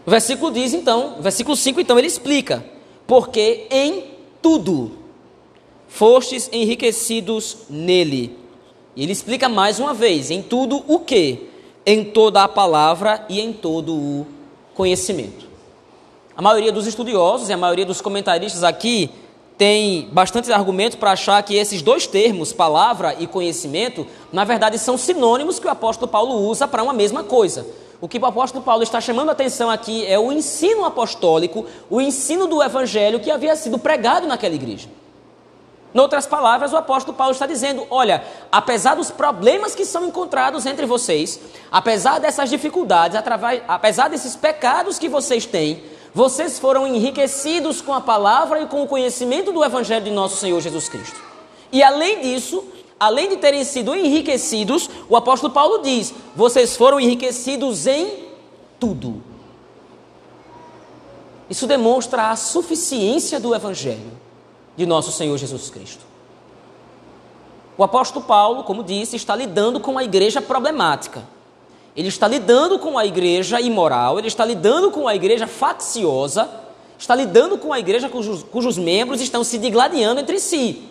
O 0.05 0.09
versículo 0.09 0.51
diz 0.51 0.73
então, 0.73 1.17
versículo 1.19 1.55
5, 1.55 1.81
então, 1.81 1.99
ele 1.99 2.07
explica: 2.07 2.65
porque 3.05 3.67
em 3.69 4.05
tudo 4.41 4.96
fostes 5.97 6.47
enriquecidos 6.53 7.57
nele. 7.69 8.37
E 8.95 9.03
ele 9.03 9.11
explica 9.11 9.49
mais 9.49 9.79
uma 9.79 9.93
vez: 9.93 10.29
em 10.29 10.41
tudo 10.41 10.83
o 10.87 10.99
que? 10.99 11.49
Em 11.85 12.03
toda 12.03 12.43
a 12.43 12.47
palavra 12.47 13.25
e 13.27 13.41
em 13.41 13.51
todo 13.51 13.93
o 13.93 14.27
conhecimento. 14.75 15.47
A 16.35 16.41
maioria 16.41 16.71
dos 16.71 16.85
estudiosos 16.85 17.49
e 17.49 17.53
a 17.53 17.57
maioria 17.57 17.85
dos 17.85 17.99
comentaristas 17.99 18.63
aqui 18.63 19.09
tem 19.57 20.07
bastante 20.11 20.51
argumento 20.51 20.97
para 20.97 21.13
achar 21.13 21.41
que 21.41 21.55
esses 21.55 21.81
dois 21.81 22.05
termos, 22.05 22.53
palavra 22.53 23.15
e 23.17 23.25
conhecimento, 23.25 24.05
na 24.31 24.43
verdade 24.43 24.77
são 24.77 24.99
sinônimos 24.99 25.57
que 25.57 25.65
o 25.65 25.71
apóstolo 25.71 26.11
Paulo 26.11 26.35
usa 26.47 26.67
para 26.67 26.83
uma 26.83 26.93
mesma 26.93 27.23
coisa. 27.23 27.65
O 27.99 28.07
que 28.07 28.19
o 28.19 28.25
apóstolo 28.27 28.63
Paulo 28.63 28.83
está 28.83 29.01
chamando 29.01 29.29
a 29.29 29.31
atenção 29.31 29.71
aqui 29.71 30.05
é 30.05 30.19
o 30.19 30.31
ensino 30.31 30.85
apostólico, 30.85 31.65
o 31.89 31.99
ensino 31.99 32.45
do 32.45 32.61
evangelho 32.61 33.19
que 33.19 33.31
havia 33.31 33.55
sido 33.55 33.79
pregado 33.79 34.27
naquela 34.27 34.53
igreja. 34.53 34.87
Outras 35.99 36.27
palavras, 36.27 36.73
o 36.73 36.77
apóstolo 36.77 37.17
Paulo 37.17 37.33
está 37.33 37.45
dizendo: 37.45 37.85
olha, 37.89 38.23
apesar 38.51 38.95
dos 38.95 39.09
problemas 39.09 39.73
que 39.73 39.85
são 39.85 40.05
encontrados 40.05 40.65
entre 40.65 40.85
vocês, 40.85 41.39
apesar 41.71 42.19
dessas 42.19 42.49
dificuldades, 42.49 43.17
apesar 43.67 44.07
desses 44.07 44.35
pecados 44.35 44.99
que 44.99 45.09
vocês 45.09 45.45
têm, 45.45 45.83
vocês 46.13 46.59
foram 46.59 46.85
enriquecidos 46.85 47.81
com 47.81 47.93
a 47.93 48.01
palavra 48.01 48.61
e 48.61 48.67
com 48.67 48.83
o 48.83 48.87
conhecimento 48.87 49.51
do 49.51 49.63
Evangelho 49.63 50.05
de 50.05 50.11
nosso 50.11 50.37
Senhor 50.37 50.59
Jesus 50.61 50.87
Cristo. 50.87 51.19
E 51.71 51.81
além 51.81 52.21
disso, 52.21 52.63
além 52.99 53.29
de 53.29 53.37
terem 53.37 53.63
sido 53.63 53.95
enriquecidos, 53.95 54.89
o 55.09 55.15
apóstolo 55.15 55.53
Paulo 55.53 55.79
diz: 55.79 56.13
vocês 56.35 56.75
foram 56.75 56.99
enriquecidos 56.99 57.87
em 57.87 58.27
tudo. 58.79 59.23
Isso 61.49 61.65
demonstra 61.65 62.29
a 62.29 62.35
suficiência 62.35 63.39
do 63.39 63.55
Evangelho 63.55 64.26
de 64.77 64.85
nosso 64.85 65.11
Senhor 65.11 65.35
Jesus 65.37 65.69
Cristo. 65.69 66.05
O 67.77 67.83
apóstolo 67.83 68.25
Paulo, 68.25 68.63
como 68.63 68.83
disse, 68.83 69.15
está 69.15 69.35
lidando 69.35 69.79
com 69.79 69.97
a 69.97 70.03
igreja 70.03 70.41
problemática. 70.41 71.27
Ele 71.95 72.07
está 72.07 72.27
lidando 72.27 72.77
com 72.77 72.97
a 72.97 73.05
igreja 73.05 73.59
imoral, 73.59 74.19
ele 74.19 74.27
está 74.27 74.45
lidando 74.45 74.91
com 74.91 75.07
a 75.07 75.15
igreja 75.15 75.47
facciosa, 75.47 76.47
está 76.97 77.15
lidando 77.15 77.57
com 77.57 77.73
a 77.73 77.79
igreja 77.79 78.07
cujos, 78.07 78.43
cujos 78.43 78.77
membros 78.77 79.19
estão 79.19 79.43
se 79.43 79.57
digladiando 79.57 80.21
entre 80.21 80.39
si. 80.39 80.87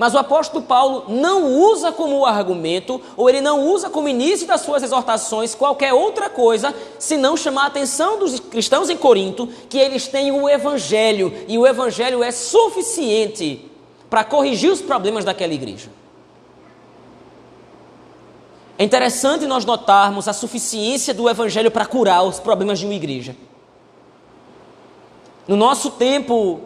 Mas 0.00 0.14
o 0.14 0.18
apóstolo 0.18 0.64
Paulo 0.64 1.04
não 1.08 1.44
usa 1.58 1.92
como 1.92 2.24
argumento, 2.24 2.98
ou 3.18 3.28
ele 3.28 3.42
não 3.42 3.66
usa 3.66 3.90
como 3.90 4.08
início 4.08 4.46
das 4.46 4.62
suas 4.62 4.82
exortações, 4.82 5.54
qualquer 5.54 5.92
outra 5.92 6.30
coisa, 6.30 6.74
senão 6.98 7.36
chamar 7.36 7.64
a 7.64 7.66
atenção 7.66 8.18
dos 8.18 8.40
cristãos 8.40 8.88
em 8.88 8.96
Corinto 8.96 9.46
que 9.68 9.76
eles 9.76 10.08
têm 10.08 10.32
o 10.32 10.48
Evangelho, 10.48 11.30
e 11.46 11.58
o 11.58 11.66
Evangelho 11.66 12.22
é 12.22 12.30
suficiente 12.30 13.70
para 14.08 14.24
corrigir 14.24 14.72
os 14.72 14.80
problemas 14.80 15.22
daquela 15.22 15.52
igreja. 15.52 15.90
É 18.78 18.84
interessante 18.84 19.44
nós 19.44 19.66
notarmos 19.66 20.26
a 20.28 20.32
suficiência 20.32 21.12
do 21.12 21.28
Evangelho 21.28 21.70
para 21.70 21.84
curar 21.84 22.22
os 22.22 22.40
problemas 22.40 22.78
de 22.78 22.86
uma 22.86 22.94
igreja. 22.94 23.36
No 25.46 25.56
nosso 25.56 25.90
tempo, 25.90 26.58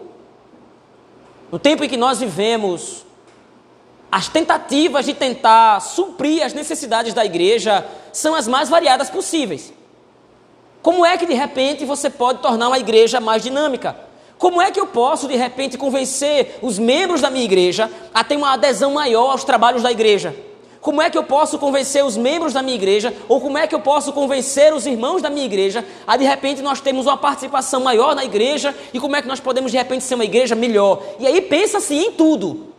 no 1.50 1.58
tempo 1.58 1.82
em 1.82 1.88
que 1.88 1.96
nós 1.96 2.20
vivemos, 2.20 3.03
as 4.14 4.28
tentativas 4.28 5.06
de 5.06 5.12
tentar 5.12 5.80
suprir 5.80 6.44
as 6.44 6.54
necessidades 6.54 7.12
da 7.12 7.24
igreja 7.24 7.84
são 8.12 8.32
as 8.32 8.46
mais 8.46 8.68
variadas 8.68 9.10
possíveis. 9.10 9.72
Como 10.80 11.04
é 11.04 11.18
que 11.18 11.26
de 11.26 11.34
repente 11.34 11.84
você 11.84 12.08
pode 12.08 12.38
tornar 12.38 12.68
uma 12.68 12.78
igreja 12.78 13.18
mais 13.18 13.42
dinâmica? 13.42 13.96
Como 14.38 14.62
é 14.62 14.70
que 14.70 14.78
eu 14.78 14.86
posso 14.86 15.26
de 15.26 15.34
repente 15.34 15.76
convencer 15.76 16.60
os 16.62 16.78
membros 16.78 17.20
da 17.22 17.28
minha 17.28 17.44
igreja 17.44 17.90
a 18.14 18.22
ter 18.22 18.36
uma 18.36 18.52
adesão 18.52 18.92
maior 18.92 19.32
aos 19.32 19.42
trabalhos 19.42 19.82
da 19.82 19.90
igreja? 19.90 20.32
Como 20.80 21.02
é 21.02 21.10
que 21.10 21.18
eu 21.18 21.24
posso 21.24 21.58
convencer 21.58 22.04
os 22.04 22.16
membros 22.16 22.52
da 22.52 22.62
minha 22.62 22.76
igreja, 22.76 23.12
ou 23.28 23.40
como 23.40 23.58
é 23.58 23.66
que 23.66 23.74
eu 23.74 23.80
posso 23.80 24.12
convencer 24.12 24.72
os 24.72 24.86
irmãos 24.86 25.22
da 25.22 25.28
minha 25.28 25.46
igreja 25.46 25.84
a 26.06 26.16
de 26.16 26.24
repente 26.24 26.62
nós 26.62 26.80
termos 26.80 27.06
uma 27.06 27.16
participação 27.16 27.80
maior 27.80 28.14
na 28.14 28.24
igreja 28.24 28.72
e 28.92 29.00
como 29.00 29.16
é 29.16 29.22
que 29.22 29.26
nós 29.26 29.40
podemos 29.40 29.72
de 29.72 29.78
repente 29.78 30.04
ser 30.04 30.14
uma 30.14 30.24
igreja 30.24 30.54
melhor? 30.54 31.02
E 31.18 31.26
aí 31.26 31.40
pensa-se 31.40 31.96
em 31.96 32.12
tudo. 32.12 32.73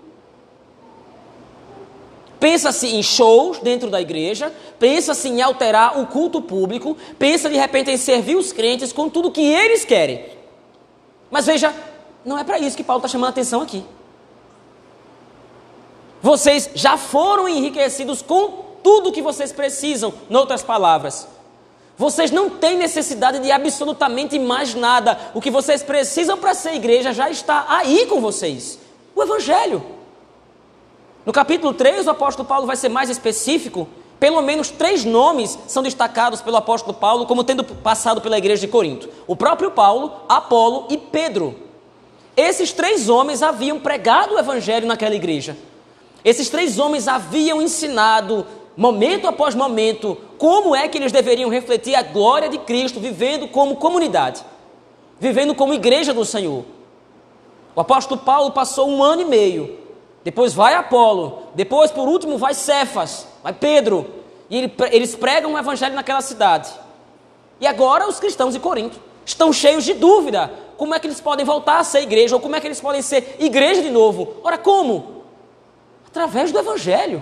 Pensa-se 2.39 2.87
em 2.87 3.01
shows 3.01 3.59
dentro 3.59 3.89
da 3.89 4.01
igreja, 4.01 4.51
pensa-se 4.77 5.29
em 5.29 5.41
alterar 5.41 5.99
o 5.99 6.07
culto 6.07 6.41
público, 6.41 6.97
pensa 7.17 7.49
de 7.49 7.55
repente 7.55 7.91
em 7.91 7.97
servir 7.97 8.35
os 8.35 8.51
crentes 8.51 8.91
com 8.91 9.09
tudo 9.09 9.31
que 9.31 9.41
eles 9.41 9.85
querem. 9.85 10.25
Mas 11.31 11.45
veja, 11.45 11.73
não 12.23 12.37
é 12.37 12.43
para 12.43 12.59
isso 12.59 12.75
que 12.75 12.83
Paulo 12.83 12.99
está 12.99 13.07
chamando 13.07 13.29
a 13.29 13.31
atenção 13.31 13.61
aqui. 13.61 13.83
Vocês 16.21 16.69
já 16.73 16.97
foram 16.97 17.47
enriquecidos 17.47 18.21
com 18.21 18.65
tudo 18.83 19.11
que 19.11 19.21
vocês 19.21 19.51
precisam, 19.51 20.13
em 20.29 20.35
outras 20.35 20.63
palavras. 20.63 21.27
Vocês 21.97 22.29
não 22.29 22.49
têm 22.49 22.77
necessidade 22.77 23.39
de 23.39 23.51
absolutamente 23.51 24.37
mais 24.37 24.75
nada. 24.75 25.17
O 25.33 25.39
que 25.39 25.49
vocês 25.49 25.81
precisam 25.81 26.37
para 26.37 26.53
ser 26.53 26.73
igreja 26.73 27.13
já 27.13 27.29
está 27.29 27.65
aí 27.69 28.05
com 28.07 28.19
vocês. 28.19 28.79
O 29.15 29.23
Evangelho. 29.23 29.94
No 31.25 31.33
capítulo 31.33 31.73
3, 31.73 32.05
o 32.05 32.11
apóstolo 32.11 32.47
Paulo 32.47 32.67
vai 32.67 32.75
ser 32.75 32.89
mais 32.89 33.09
específico. 33.09 33.87
Pelo 34.19 34.41
menos 34.41 34.69
três 34.69 35.03
nomes 35.03 35.57
são 35.67 35.81
destacados 35.81 36.39
pelo 36.39 36.55
apóstolo 36.55 36.93
Paulo 36.93 37.25
como 37.25 37.43
tendo 37.43 37.63
passado 37.63 38.21
pela 38.21 38.37
igreja 38.37 38.61
de 38.61 38.67
Corinto: 38.67 39.09
o 39.25 39.35
próprio 39.35 39.71
Paulo, 39.71 40.11
Apolo 40.29 40.85
e 40.89 40.97
Pedro. 40.97 41.55
Esses 42.37 42.71
três 42.71 43.09
homens 43.09 43.41
haviam 43.41 43.79
pregado 43.79 44.35
o 44.35 44.39
evangelho 44.39 44.85
naquela 44.85 45.15
igreja. 45.15 45.57
Esses 46.23 46.49
três 46.49 46.77
homens 46.77 47.07
haviam 47.07 47.61
ensinado, 47.61 48.45
momento 48.77 49.27
após 49.27 49.55
momento, 49.55 50.17
como 50.37 50.75
é 50.75 50.87
que 50.87 50.97
eles 50.97 51.11
deveriam 51.11 51.49
refletir 51.49 51.95
a 51.95 52.03
glória 52.03 52.49
de 52.49 52.57
Cristo, 52.59 52.99
vivendo 52.99 53.47
como 53.47 53.77
comunidade, 53.77 54.43
vivendo 55.19 55.55
como 55.55 55.73
igreja 55.73 56.13
do 56.13 56.25
Senhor. 56.25 56.65
O 57.75 57.81
apóstolo 57.81 58.21
Paulo 58.21 58.51
passou 58.51 58.89
um 58.89 59.03
ano 59.03 59.21
e 59.21 59.25
meio 59.25 59.84
depois 60.25 60.55
vai 60.55 60.73
Apolo, 60.73 61.43
depois 61.53 61.91
por 61.91 62.07
último 62.07 62.35
vai 62.39 62.55
Cefas, 62.55 63.27
vai 63.43 63.53
Pedro, 63.53 64.07
e 64.49 64.71
eles 64.91 65.15
pregam 65.15 65.53
o 65.53 65.57
evangelho 65.57 65.93
naquela 65.93 66.19
cidade. 66.19 66.67
E 67.61 67.67
agora 67.67 68.09
os 68.09 68.19
cristãos 68.19 68.55
de 68.55 68.59
Corinto 68.59 68.99
estão 69.23 69.53
cheios 69.53 69.83
de 69.83 69.93
dúvida: 69.93 70.51
como 70.77 70.95
é 70.95 70.99
que 70.99 71.05
eles 71.05 71.21
podem 71.21 71.45
voltar 71.45 71.77
a 71.77 71.83
ser 71.83 72.01
igreja, 72.01 72.35
ou 72.35 72.41
como 72.41 72.55
é 72.55 72.59
que 72.59 72.65
eles 72.65 72.81
podem 72.81 73.03
ser 73.03 73.35
igreja 73.37 73.83
de 73.83 73.91
novo? 73.91 74.37
Ora, 74.43 74.57
como? 74.57 75.21
Através 76.07 76.51
do 76.51 76.57
evangelho. 76.57 77.21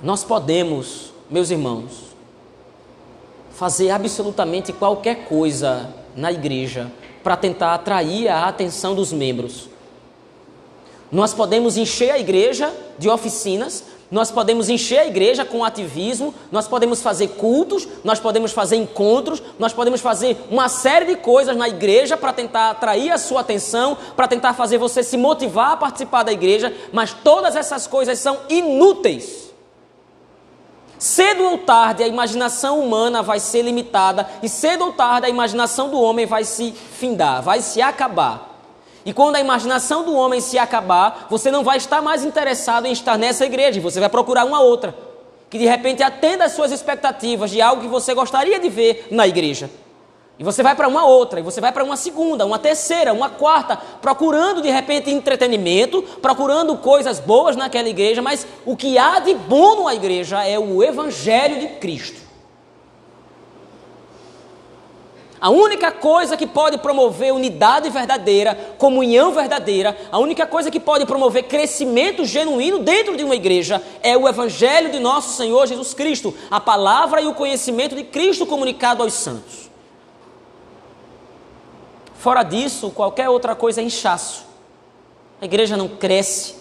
Nós 0.00 0.22
podemos, 0.22 1.12
meus 1.28 1.50
irmãos, 1.50 2.14
fazer 3.50 3.90
absolutamente 3.90 4.72
qualquer 4.72 5.24
coisa 5.24 5.92
na 6.16 6.32
igreja 6.32 6.90
para 7.22 7.36
tentar 7.36 7.74
atrair 7.74 8.28
a 8.28 8.46
atenção 8.46 8.94
dos 8.94 9.12
membros. 9.12 9.68
Nós 11.10 11.34
podemos 11.34 11.76
encher 11.76 12.10
a 12.10 12.18
igreja 12.18 12.72
de 12.98 13.08
oficinas, 13.08 13.84
nós 14.10 14.30
podemos 14.30 14.68
encher 14.68 15.00
a 15.00 15.06
igreja 15.06 15.44
com 15.44 15.64
ativismo, 15.64 16.32
nós 16.50 16.68
podemos 16.68 17.02
fazer 17.02 17.28
cultos, 17.30 17.86
nós 18.04 18.20
podemos 18.20 18.52
fazer 18.52 18.76
encontros, 18.76 19.42
nós 19.58 19.72
podemos 19.72 20.00
fazer 20.00 20.36
uma 20.50 20.68
série 20.68 21.06
de 21.06 21.16
coisas 21.16 21.56
na 21.56 21.68
igreja 21.68 22.16
para 22.16 22.32
tentar 22.32 22.70
atrair 22.70 23.10
a 23.10 23.18
sua 23.18 23.40
atenção, 23.40 23.96
para 24.14 24.28
tentar 24.28 24.54
fazer 24.54 24.78
você 24.78 25.02
se 25.02 25.16
motivar 25.16 25.72
a 25.72 25.76
participar 25.76 26.22
da 26.22 26.32
igreja, 26.32 26.72
mas 26.92 27.12
todas 27.12 27.56
essas 27.56 27.86
coisas 27.86 28.18
são 28.18 28.38
inúteis 28.48 29.45
Cedo 30.98 31.44
ou 31.44 31.58
tarde 31.58 32.02
a 32.02 32.08
imaginação 32.08 32.80
humana 32.80 33.22
vai 33.22 33.38
ser 33.38 33.62
limitada 33.62 34.28
e 34.42 34.48
cedo 34.48 34.86
ou 34.86 34.92
tarde 34.92 35.26
a 35.26 35.30
imaginação 35.30 35.90
do 35.90 36.00
homem 36.00 36.24
vai 36.24 36.44
se 36.44 36.72
findar, 36.72 37.42
vai 37.42 37.60
se 37.60 37.82
acabar. 37.82 38.54
E 39.04 39.12
quando 39.12 39.36
a 39.36 39.40
imaginação 39.40 40.04
do 40.04 40.14
homem 40.14 40.40
se 40.40 40.58
acabar, 40.58 41.26
você 41.30 41.50
não 41.50 41.62
vai 41.62 41.76
estar 41.76 42.02
mais 42.02 42.24
interessado 42.24 42.86
em 42.86 42.92
estar 42.92 43.16
nessa 43.16 43.44
igreja, 43.44 43.80
você 43.80 44.00
vai 44.00 44.08
procurar 44.08 44.44
uma 44.44 44.60
outra 44.60 44.94
que 45.48 45.58
de 45.58 45.64
repente 45.64 46.02
atenda 46.02 46.44
às 46.44 46.52
suas 46.52 46.72
expectativas 46.72 47.50
de 47.50 47.62
algo 47.62 47.82
que 47.82 47.88
você 47.88 48.12
gostaria 48.14 48.58
de 48.58 48.68
ver 48.68 49.06
na 49.10 49.26
igreja. 49.26 49.70
E 50.38 50.44
você 50.44 50.62
vai 50.62 50.74
para 50.74 50.86
uma 50.86 51.06
outra, 51.06 51.40
e 51.40 51.42
você 51.42 51.62
vai 51.62 51.72
para 51.72 51.82
uma 51.82 51.96
segunda, 51.96 52.44
uma 52.44 52.58
terceira, 52.58 53.12
uma 53.12 53.30
quarta, 53.30 53.76
procurando 54.02 54.60
de 54.60 54.70
repente 54.70 55.10
entretenimento, 55.10 56.02
procurando 56.20 56.76
coisas 56.76 57.18
boas 57.18 57.56
naquela 57.56 57.88
igreja, 57.88 58.20
mas 58.20 58.46
o 58.66 58.76
que 58.76 58.98
há 58.98 59.18
de 59.18 59.34
bom 59.34 59.84
na 59.84 59.94
igreja 59.94 60.44
é 60.44 60.58
o 60.58 60.82
Evangelho 60.82 61.58
de 61.58 61.68
Cristo. 61.78 62.26
A 65.40 65.50
única 65.50 65.92
coisa 65.92 66.36
que 66.36 66.46
pode 66.46 66.78
promover 66.78 67.32
unidade 67.32 67.88
verdadeira, 67.88 68.54
comunhão 68.78 69.32
verdadeira, 69.32 69.96
a 70.10 70.18
única 70.18 70.46
coisa 70.46 70.70
que 70.70 70.80
pode 70.80 71.06
promover 71.06 71.44
crescimento 71.44 72.24
genuíno 72.24 72.80
dentro 72.80 73.16
de 73.16 73.24
uma 73.24 73.36
igreja 73.36 73.82
é 74.02 74.16
o 74.16 74.28
Evangelho 74.28 74.90
de 74.90 74.98
nosso 74.98 75.34
Senhor 75.34 75.66
Jesus 75.66 75.94
Cristo, 75.94 76.34
a 76.50 76.58
palavra 76.58 77.22
e 77.22 77.26
o 77.26 77.34
conhecimento 77.34 77.94
de 77.94 78.04
Cristo 78.04 78.46
comunicado 78.46 79.02
aos 79.02 79.14
santos. 79.14 79.65
Fora 82.18 82.42
disso, 82.42 82.90
qualquer 82.90 83.28
outra 83.28 83.54
coisa 83.54 83.80
é 83.80 83.84
inchaço. 83.84 84.46
A 85.40 85.44
igreja 85.44 85.76
não 85.76 85.88
cresce, 85.88 86.54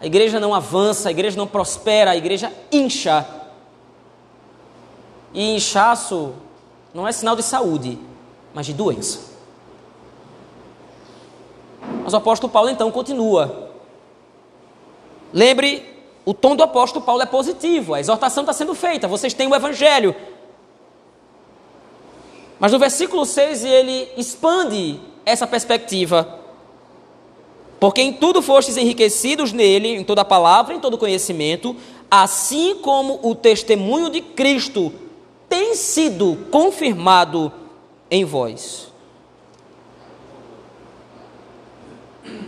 a 0.00 0.06
igreja 0.06 0.38
não 0.38 0.54
avança, 0.54 1.08
a 1.08 1.12
igreja 1.12 1.36
não 1.36 1.46
prospera, 1.46 2.12
a 2.12 2.16
igreja 2.16 2.52
incha. 2.70 3.26
E 5.34 5.56
inchaço 5.56 6.34
não 6.94 7.06
é 7.06 7.12
sinal 7.12 7.34
de 7.34 7.42
saúde, 7.42 7.98
mas 8.54 8.66
de 8.66 8.72
doença. 8.72 9.32
Mas 12.04 12.12
o 12.12 12.16
apóstolo 12.16 12.52
Paulo 12.52 12.70
então 12.70 12.90
continua. 12.90 13.70
Lembre, 15.32 15.88
o 16.24 16.34
tom 16.34 16.54
do 16.54 16.62
apóstolo 16.62 17.04
Paulo 17.04 17.22
é 17.22 17.26
positivo, 17.26 17.94
a 17.94 18.00
exortação 18.00 18.42
está 18.42 18.52
sendo 18.52 18.74
feita, 18.74 19.08
vocês 19.08 19.34
têm 19.34 19.48
o 19.48 19.54
evangelho, 19.54 20.14
mas 22.62 22.70
no 22.70 22.78
versículo 22.78 23.26
6 23.26 23.64
ele 23.64 24.08
expande 24.16 25.00
essa 25.26 25.48
perspectiva. 25.48 26.38
Porque 27.80 28.00
em 28.00 28.12
tudo 28.12 28.40
fostes 28.40 28.76
enriquecidos 28.76 29.50
nele, 29.50 29.88
em 29.88 30.04
toda 30.04 30.20
a 30.20 30.24
palavra, 30.24 30.72
em 30.72 30.78
todo 30.78 30.96
conhecimento, 30.96 31.74
assim 32.08 32.76
como 32.76 33.18
o 33.20 33.34
testemunho 33.34 34.08
de 34.08 34.20
Cristo 34.20 34.92
tem 35.48 35.74
sido 35.74 36.38
confirmado 36.52 37.52
em 38.08 38.24
vós. 38.24 38.92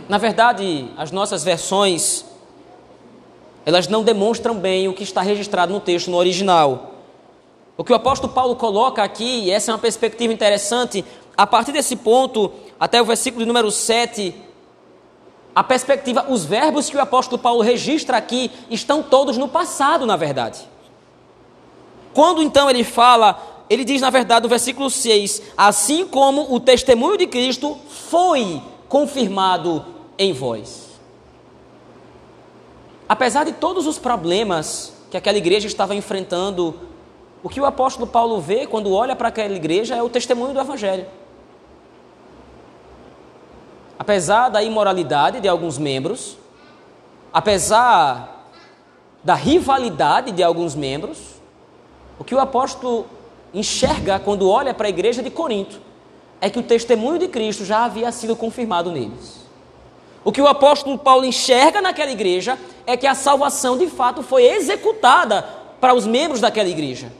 Na 0.07 0.17
verdade, 0.17 0.87
as 0.95 1.11
nossas 1.11 1.43
versões 1.43 2.23
elas 3.65 3.89
não 3.89 4.01
demonstram 4.01 4.55
bem 4.55 4.87
o 4.87 4.93
que 4.93 5.03
está 5.03 5.21
registrado 5.21 5.73
no 5.73 5.81
texto 5.81 6.09
no 6.09 6.15
original. 6.15 6.94
O 7.77 7.83
que 7.83 7.91
o 7.91 7.95
apóstolo 7.95 8.31
Paulo 8.31 8.55
coloca 8.55 9.03
aqui, 9.03 9.43
e 9.43 9.51
essa 9.51 9.71
é 9.71 9.73
uma 9.73 9.79
perspectiva 9.79 10.31
interessante, 10.31 11.03
a 11.35 11.45
partir 11.45 11.71
desse 11.71 11.95
ponto, 11.95 12.51
até 12.79 13.01
o 13.01 13.05
versículo 13.05 13.45
número 13.45 13.69
7, 13.69 14.33
a 15.53 15.63
perspectiva, 15.63 16.25
os 16.29 16.45
verbos 16.45 16.89
que 16.89 16.97
o 16.97 17.01
apóstolo 17.01 17.41
Paulo 17.41 17.61
registra 17.61 18.17
aqui 18.17 18.51
estão 18.69 19.01
todos 19.01 19.37
no 19.37 19.47
passado, 19.47 20.05
na 20.05 20.17
verdade. 20.17 20.59
Quando 22.13 22.41
então 22.41 22.69
ele 22.69 22.83
fala, 22.83 23.65
ele 23.69 23.83
diz 23.83 24.01
na 24.01 24.09
verdade 24.09 24.43
no 24.43 24.49
versículo 24.49 24.89
6: 24.89 25.41
Assim 25.57 26.05
como 26.05 26.53
o 26.53 26.59
testemunho 26.59 27.17
de 27.17 27.27
Cristo 27.27 27.77
foi 27.89 28.61
confirmado 28.89 29.85
em 30.17 30.33
vós. 30.33 30.85
Apesar 33.07 33.43
de 33.45 33.53
todos 33.53 33.85
os 33.87 33.97
problemas 33.97 34.93
que 35.11 35.17
aquela 35.17 35.37
igreja 35.37 35.67
estava 35.67 35.95
enfrentando 35.95 36.79
o 37.45 37.49
que 37.49 37.61
o 37.61 37.65
apóstolo 37.67 38.07
Paulo 38.07 38.41
vê 38.41 38.65
quando 38.65 38.91
olha 38.91 39.15
para 39.15 39.27
aquela 39.27 39.53
igreja 39.53 39.95
é 39.95 40.01
o 40.01 40.09
testemunho 40.09 40.51
do 40.51 40.59
Evangelho. 40.59 41.05
Apesar 43.99 44.49
da 44.49 44.63
imoralidade 44.63 45.39
de 45.39 45.47
alguns 45.47 45.77
membros, 45.77 46.39
apesar 47.31 48.49
da 49.23 49.35
rivalidade 49.35 50.31
de 50.31 50.41
alguns 50.41 50.73
membros, 50.73 51.35
o 52.17 52.23
que 52.23 52.33
o 52.33 52.39
apóstolo 52.39 53.05
enxerga 53.53 54.17
quando 54.17 54.49
olha 54.49 54.73
para 54.73 54.87
a 54.87 54.89
igreja 54.89 55.21
de 55.21 55.29
Corinto 55.29 55.79
é 56.41 56.49
que 56.49 56.57
o 56.57 56.63
testemunho 56.63 57.19
de 57.19 57.27
Cristo 57.27 57.63
já 57.63 57.85
havia 57.85 58.11
sido 58.11 58.35
confirmado 58.35 58.91
neles. 58.91 59.45
O 60.23 60.31
que 60.31 60.41
o 60.41 60.47
apóstolo 60.47 60.97
Paulo 60.97 61.25
enxerga 61.25 61.79
naquela 61.79 62.09
igreja 62.09 62.57
é 62.87 62.97
que 62.97 63.05
a 63.05 63.13
salvação 63.13 63.77
de 63.77 63.85
fato 63.85 64.23
foi 64.23 64.45
executada 64.45 65.43
para 65.79 65.93
os 65.93 66.07
membros 66.07 66.41
daquela 66.41 66.69
igreja. 66.69 67.11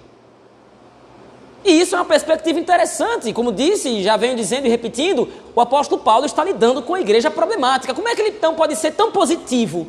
E 1.65 1.81
isso 1.81 1.95
é 1.95 1.97
uma 1.97 2.05
perspectiva 2.05 2.59
interessante. 2.59 3.33
Como 3.33 3.51
disse, 3.51 4.03
já 4.03 4.15
venho 4.15 4.35
dizendo 4.35 4.67
e 4.67 4.69
repetindo, 4.69 5.27
o 5.55 5.59
apóstolo 5.59 5.99
Paulo 5.99 6.27
está 6.27 6.43
lidando 6.43 6.83
com 6.83 6.93
a 6.93 7.01
igreja 7.01 7.31
problemática. 7.31 7.93
Como 7.93 8.07
é 8.07 8.13
que 8.15 8.21
ele 8.21 8.29
então 8.37 8.53
pode 8.53 8.75
ser 8.75 8.91
tão 8.91 9.11
positivo? 9.11 9.87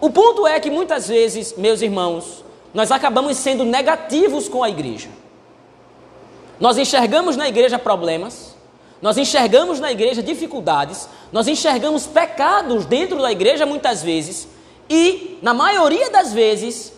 O 0.00 0.10
ponto 0.10 0.46
é 0.46 0.60
que 0.60 0.70
muitas 0.70 1.08
vezes, 1.08 1.54
meus 1.56 1.82
irmãos, 1.82 2.44
nós 2.72 2.92
acabamos 2.92 3.36
sendo 3.36 3.64
negativos 3.64 4.48
com 4.48 4.62
a 4.62 4.70
igreja. 4.70 5.08
Nós 6.60 6.78
enxergamos 6.78 7.36
na 7.36 7.48
igreja 7.48 7.76
problemas, 7.76 8.54
nós 9.02 9.18
enxergamos 9.18 9.80
na 9.80 9.90
igreja 9.90 10.22
dificuldades, 10.22 11.08
nós 11.32 11.48
enxergamos 11.48 12.06
pecados 12.06 12.86
dentro 12.86 13.20
da 13.20 13.32
igreja 13.32 13.66
muitas 13.66 14.04
vezes, 14.04 14.46
e, 14.88 15.36
na 15.42 15.52
maioria 15.52 16.10
das 16.10 16.32
vezes, 16.32 16.92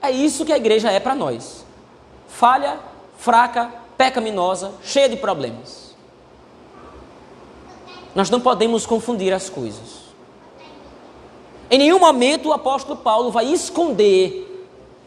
é 0.00 0.10
isso 0.10 0.44
que 0.44 0.52
a 0.52 0.56
igreja 0.56 0.90
é 0.90 1.00
para 1.00 1.16
nós: 1.16 1.65
falha, 2.38 2.78
fraca, 3.18 3.70
pecaminosa, 3.96 4.72
cheia 4.82 5.08
de 5.08 5.16
problemas. 5.16 5.94
Nós 8.14 8.30
não 8.30 8.40
podemos 8.40 8.86
confundir 8.86 9.32
as 9.32 9.48
coisas. 9.48 10.06
Em 11.70 11.78
nenhum 11.78 11.98
momento 11.98 12.48
o 12.48 12.52
apóstolo 12.52 12.96
Paulo 12.98 13.30
vai 13.30 13.46
esconder 13.46 14.46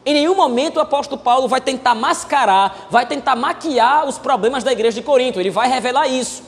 em 0.06 0.14
nenhum 0.14 0.34
momento 0.34 0.78
o 0.78 0.80
apóstolo 0.80 1.22
Paulo 1.22 1.48
vai 1.48 1.62
tentar 1.62 1.94
mascarar, 1.94 2.88
vai 2.90 3.06
tentar 3.06 3.36
maquiar 3.36 4.08
os 4.08 4.18
problemas 4.18 4.64
da 4.64 4.72
igreja 4.72 4.96
de 4.96 5.06
Corinto. 5.06 5.40
Ele 5.40 5.52
vai 5.52 5.70
revelar 5.70 6.08
isso. 6.08 6.42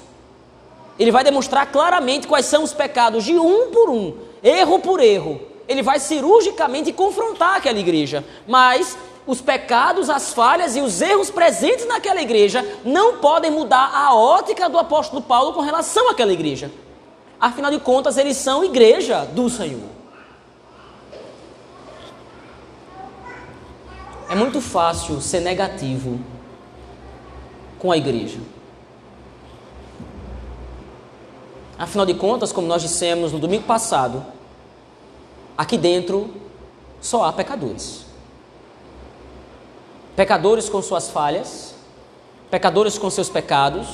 Ele 0.97 1.11
vai 1.11 1.23
demonstrar 1.23 1.67
claramente 1.71 2.27
quais 2.27 2.45
são 2.45 2.63
os 2.63 2.73
pecados 2.73 3.23
de 3.23 3.37
um 3.37 3.69
por 3.69 3.89
um, 3.89 4.15
erro 4.41 4.79
por 4.79 4.99
erro. 4.99 5.41
Ele 5.67 5.83
vai 5.83 5.99
cirurgicamente 5.99 6.91
confrontar 6.91 7.57
aquela 7.57 7.77
igreja. 7.77 8.25
Mas 8.47 8.97
os 9.25 9.39
pecados, 9.39 10.09
as 10.09 10.33
falhas 10.33 10.75
e 10.75 10.81
os 10.81 11.01
erros 11.01 11.29
presentes 11.29 11.87
naquela 11.87 12.21
igreja 12.21 12.65
não 12.83 13.17
podem 13.17 13.51
mudar 13.51 13.91
a 13.93 14.15
ótica 14.15 14.67
do 14.67 14.77
apóstolo 14.77 15.21
Paulo 15.21 15.53
com 15.53 15.61
relação 15.61 16.09
àquela 16.09 16.33
igreja. 16.33 16.71
Afinal 17.39 17.71
de 17.71 17.79
contas, 17.79 18.17
eles 18.17 18.37
são 18.37 18.63
igreja 18.63 19.25
do 19.25 19.49
Senhor. 19.49 19.89
É 24.29 24.35
muito 24.35 24.61
fácil 24.61 25.19
ser 25.19 25.41
negativo 25.41 26.19
com 27.77 27.91
a 27.91 27.97
igreja. 27.97 28.39
Afinal 31.77 32.05
de 32.05 32.13
contas, 32.13 32.53
como 32.53 32.67
nós 32.67 32.81
dissemos 32.81 33.33
no 33.33 33.39
domingo 33.39 33.63
passado, 33.63 34.23
aqui 35.57 35.77
dentro 35.77 36.31
só 37.01 37.25
há 37.25 37.33
pecadores. 37.33 38.00
Pecadores 40.21 40.69
com 40.69 40.83
suas 40.83 41.09
falhas, 41.09 41.73
pecadores 42.51 42.95
com 42.95 43.09
seus 43.09 43.27
pecados, 43.27 43.87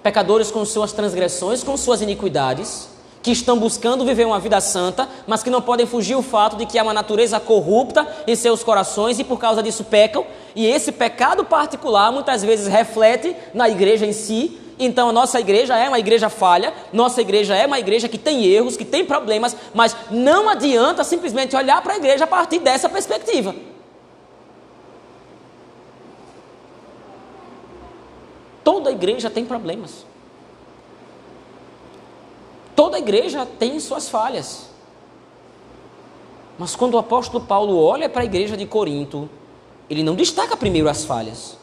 pecadores 0.00 0.48
com 0.48 0.64
suas 0.64 0.92
transgressões, 0.92 1.64
com 1.64 1.76
suas 1.76 2.00
iniquidades, 2.00 2.88
que 3.20 3.32
estão 3.32 3.58
buscando 3.58 4.04
viver 4.04 4.24
uma 4.24 4.38
vida 4.38 4.60
santa, 4.60 5.08
mas 5.26 5.42
que 5.42 5.50
não 5.50 5.60
podem 5.60 5.84
fugir 5.84 6.14
o 6.14 6.22
fato 6.22 6.54
de 6.54 6.66
que 6.66 6.78
há 6.78 6.84
uma 6.84 6.94
natureza 6.94 7.40
corrupta 7.40 8.06
em 8.28 8.36
seus 8.36 8.62
corações 8.62 9.18
e 9.18 9.24
por 9.24 9.40
causa 9.40 9.60
disso 9.60 9.82
pecam, 9.82 10.24
e 10.54 10.64
esse 10.64 10.92
pecado 10.92 11.44
particular 11.44 12.12
muitas 12.12 12.44
vezes 12.44 12.68
reflete 12.68 13.34
na 13.52 13.68
igreja 13.68 14.06
em 14.06 14.12
si. 14.12 14.56
Então 14.78 15.08
a 15.08 15.12
nossa 15.12 15.40
igreja 15.40 15.76
é 15.76 15.88
uma 15.88 15.98
igreja 15.98 16.28
falha, 16.28 16.72
nossa 16.92 17.20
igreja 17.20 17.56
é 17.56 17.66
uma 17.66 17.80
igreja 17.80 18.08
que 18.08 18.18
tem 18.18 18.44
erros, 18.44 18.76
que 18.76 18.84
tem 18.84 19.04
problemas, 19.04 19.56
mas 19.74 19.96
não 20.12 20.48
adianta 20.48 21.02
simplesmente 21.02 21.56
olhar 21.56 21.82
para 21.82 21.94
a 21.94 21.96
igreja 21.96 22.22
a 22.22 22.28
partir 22.28 22.60
dessa 22.60 22.88
perspectiva. 22.88 23.52
Toda 28.64 28.90
igreja 28.90 29.28
tem 29.28 29.44
problemas. 29.44 30.04
Toda 32.74 32.98
igreja 32.98 33.46
tem 33.46 33.78
suas 33.80 34.08
falhas. 34.08 34.70
Mas 36.58 36.76
quando 36.76 36.94
o 36.94 36.98
apóstolo 36.98 37.44
Paulo 37.44 37.76
olha 37.78 38.08
para 38.08 38.22
a 38.22 38.24
igreja 38.24 38.56
de 38.56 38.66
Corinto, 38.66 39.28
ele 39.90 40.02
não 40.02 40.14
destaca 40.14 40.56
primeiro 40.56 40.88
as 40.88 41.04
falhas. 41.04 41.56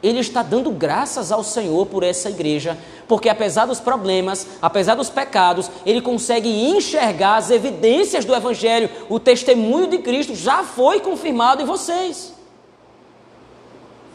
Ele 0.00 0.20
está 0.20 0.44
dando 0.44 0.70
graças 0.70 1.32
ao 1.32 1.42
Senhor 1.42 1.86
por 1.86 2.04
essa 2.04 2.30
igreja, 2.30 2.78
porque 3.08 3.28
apesar 3.28 3.66
dos 3.66 3.80
problemas, 3.80 4.46
apesar 4.62 4.94
dos 4.94 5.10
pecados, 5.10 5.68
ele 5.84 6.00
consegue 6.00 6.48
enxergar 6.48 7.36
as 7.36 7.50
evidências 7.50 8.24
do 8.24 8.34
Evangelho. 8.34 8.88
O 9.08 9.18
testemunho 9.18 9.88
de 9.88 9.98
Cristo 9.98 10.36
já 10.36 10.62
foi 10.62 11.00
confirmado 11.00 11.62
em 11.62 11.66
vocês. 11.66 12.37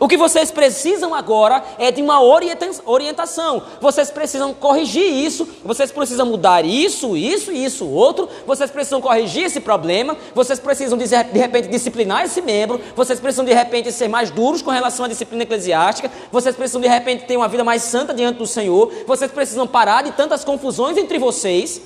O 0.03 0.07
que 0.09 0.17
vocês 0.17 0.51
precisam 0.51 1.15
agora 1.15 1.63
é 1.79 1.89
de 1.89 2.01
uma 2.01 2.21
orientação. 2.21 3.63
Vocês 3.79 4.11
precisam 4.11 4.53
corrigir 4.53 5.01
isso, 5.01 5.47
vocês 5.63 5.93
precisam 5.93 6.25
mudar 6.25 6.65
isso, 6.65 7.15
isso 7.15 7.53
e 7.53 7.63
isso 7.63 7.87
outro. 7.87 8.27
Vocês 8.45 8.69
precisam 8.69 8.99
corrigir 8.99 9.45
esse 9.45 9.61
problema. 9.61 10.17
Vocês 10.35 10.59
precisam 10.59 10.97
de, 10.97 11.05
repente 11.05 11.69
disciplinar 11.69 12.25
esse 12.25 12.41
membro. 12.41 12.81
Vocês 12.97 13.17
precisam 13.17 13.45
de 13.45 13.53
repente 13.53 13.93
ser 13.93 14.09
mais 14.09 14.29
duros 14.29 14.61
com 14.61 14.71
relação 14.71 15.05
à 15.05 15.07
disciplina 15.07 15.43
eclesiástica. 15.43 16.11
Vocês 16.29 16.53
precisam 16.53 16.81
de 16.81 16.87
repente 16.89 17.23
ter 17.23 17.37
uma 17.37 17.47
vida 17.47 17.63
mais 17.63 17.81
santa 17.83 18.13
diante 18.13 18.39
do 18.39 18.45
Senhor. 18.45 18.91
Vocês 19.07 19.31
precisam 19.31 19.65
parar 19.65 20.01
de 20.01 20.11
tantas 20.11 20.43
confusões 20.43 20.97
entre 20.97 21.17
vocês. 21.17 21.81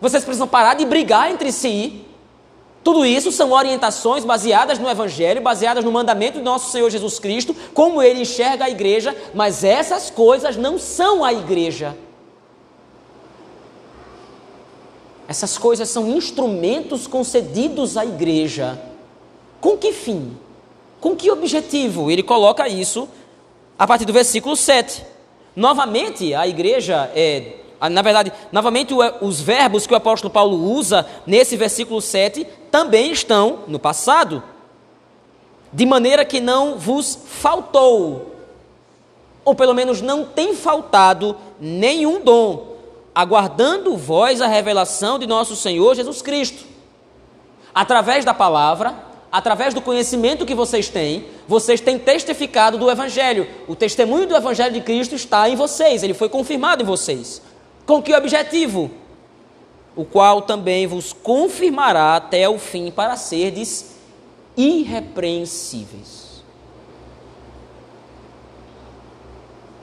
Vocês 0.00 0.24
precisam 0.24 0.48
parar 0.48 0.74
de 0.74 0.84
brigar 0.84 1.30
entre 1.30 1.52
si. 1.52 2.04
Tudo 2.86 3.04
isso 3.04 3.32
são 3.32 3.50
orientações 3.50 4.24
baseadas 4.24 4.78
no 4.78 4.88
Evangelho, 4.88 5.42
baseadas 5.42 5.84
no 5.84 5.90
mandamento 5.90 6.38
do 6.38 6.44
nosso 6.44 6.70
Senhor 6.70 6.88
Jesus 6.88 7.18
Cristo, 7.18 7.52
como 7.74 8.00
ele 8.00 8.20
enxerga 8.20 8.66
a 8.66 8.70
igreja, 8.70 9.12
mas 9.34 9.64
essas 9.64 10.08
coisas 10.08 10.56
não 10.56 10.78
são 10.78 11.24
a 11.24 11.32
igreja. 11.32 11.98
Essas 15.26 15.58
coisas 15.58 15.88
são 15.88 16.16
instrumentos 16.16 17.08
concedidos 17.08 17.96
à 17.96 18.06
igreja. 18.06 18.80
Com 19.60 19.76
que 19.76 19.92
fim? 19.92 20.38
Com 21.00 21.16
que 21.16 21.28
objetivo? 21.28 22.08
Ele 22.08 22.22
coloca 22.22 22.68
isso 22.68 23.08
a 23.76 23.84
partir 23.84 24.04
do 24.04 24.12
versículo 24.12 24.54
7. 24.54 25.04
Novamente, 25.56 26.32
a 26.34 26.46
igreja 26.46 27.10
é 27.16 27.65
na 27.90 28.02
verdade, 28.02 28.32
novamente 28.50 28.94
os 29.20 29.40
verbos 29.40 29.86
que 29.86 29.92
o 29.92 29.96
apóstolo 29.96 30.32
Paulo 30.32 30.56
usa 30.72 31.06
nesse 31.26 31.56
versículo 31.56 32.00
7 32.00 32.46
também 32.70 33.12
estão 33.12 33.60
no 33.66 33.78
passado. 33.78 34.42
De 35.72 35.84
maneira 35.84 36.24
que 36.24 36.40
não 36.40 36.78
vos 36.78 37.18
faltou, 37.26 38.34
ou 39.44 39.54
pelo 39.54 39.74
menos 39.74 40.00
não 40.00 40.24
tem 40.24 40.54
faltado 40.54 41.36
nenhum 41.60 42.20
dom, 42.20 42.76
aguardando 43.14 43.96
vós 43.96 44.40
a 44.40 44.46
revelação 44.46 45.18
de 45.18 45.26
nosso 45.26 45.54
Senhor 45.54 45.94
Jesus 45.94 46.22
Cristo. 46.22 46.64
Através 47.74 48.24
da 48.24 48.32
palavra, 48.32 48.94
através 49.30 49.74
do 49.74 49.82
conhecimento 49.82 50.46
que 50.46 50.54
vocês 50.54 50.88
têm, 50.88 51.26
vocês 51.46 51.80
têm 51.80 51.98
testificado 51.98 52.78
do 52.78 52.90
Evangelho. 52.90 53.46
O 53.68 53.76
testemunho 53.76 54.26
do 54.26 54.34
Evangelho 54.34 54.72
de 54.72 54.80
Cristo 54.80 55.14
está 55.14 55.48
em 55.48 55.56
vocês, 55.56 56.02
ele 56.02 56.14
foi 56.14 56.28
confirmado 56.28 56.82
em 56.82 56.86
vocês. 56.86 57.42
Com 57.86 58.02
que 58.02 58.14
objetivo? 58.14 58.90
O 59.94 60.04
qual 60.04 60.42
também 60.42 60.86
vos 60.86 61.12
confirmará 61.12 62.16
até 62.16 62.48
o 62.48 62.58
fim 62.58 62.90
para 62.90 63.16
serdes 63.16 63.96
irrepreensíveis. 64.56 66.42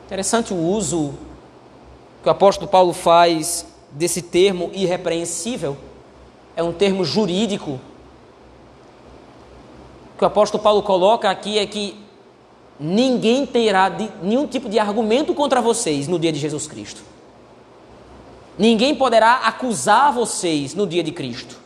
Interessante 0.05 0.53
o 0.53 0.57
uso 0.57 1.13
que 2.21 2.27
o 2.27 2.31
apóstolo 2.31 2.69
Paulo 2.69 2.93
faz 2.93 3.65
desse 3.91 4.21
termo 4.21 4.69
irrepreensível. 4.73 5.77
É 6.55 6.63
um 6.63 6.73
termo 6.73 7.03
jurídico. 7.03 7.79
O 10.13 10.17
que 10.17 10.23
o 10.23 10.27
apóstolo 10.27 10.61
Paulo 10.61 10.83
coloca 10.83 11.29
aqui 11.29 11.57
é 11.57 11.65
que 11.65 11.97
ninguém 12.79 13.45
terá 13.45 13.89
de, 13.89 14.09
nenhum 14.21 14.47
tipo 14.47 14.69
de 14.69 14.77
argumento 14.79 15.33
contra 15.33 15.61
vocês 15.61 16.07
no 16.07 16.19
dia 16.19 16.31
de 16.31 16.39
Jesus 16.39 16.67
Cristo. 16.67 17.01
Ninguém 18.57 18.93
poderá 18.93 19.35
acusar 19.45 20.13
vocês 20.13 20.75
no 20.75 20.85
dia 20.85 21.03
de 21.03 21.11
Cristo. 21.11 21.57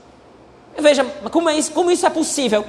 Veja, 0.78 1.04
como, 1.32 1.50
é 1.50 1.58
isso, 1.58 1.72
como 1.72 1.92
isso 1.92 2.06
é 2.06 2.10
possível? 2.10 2.64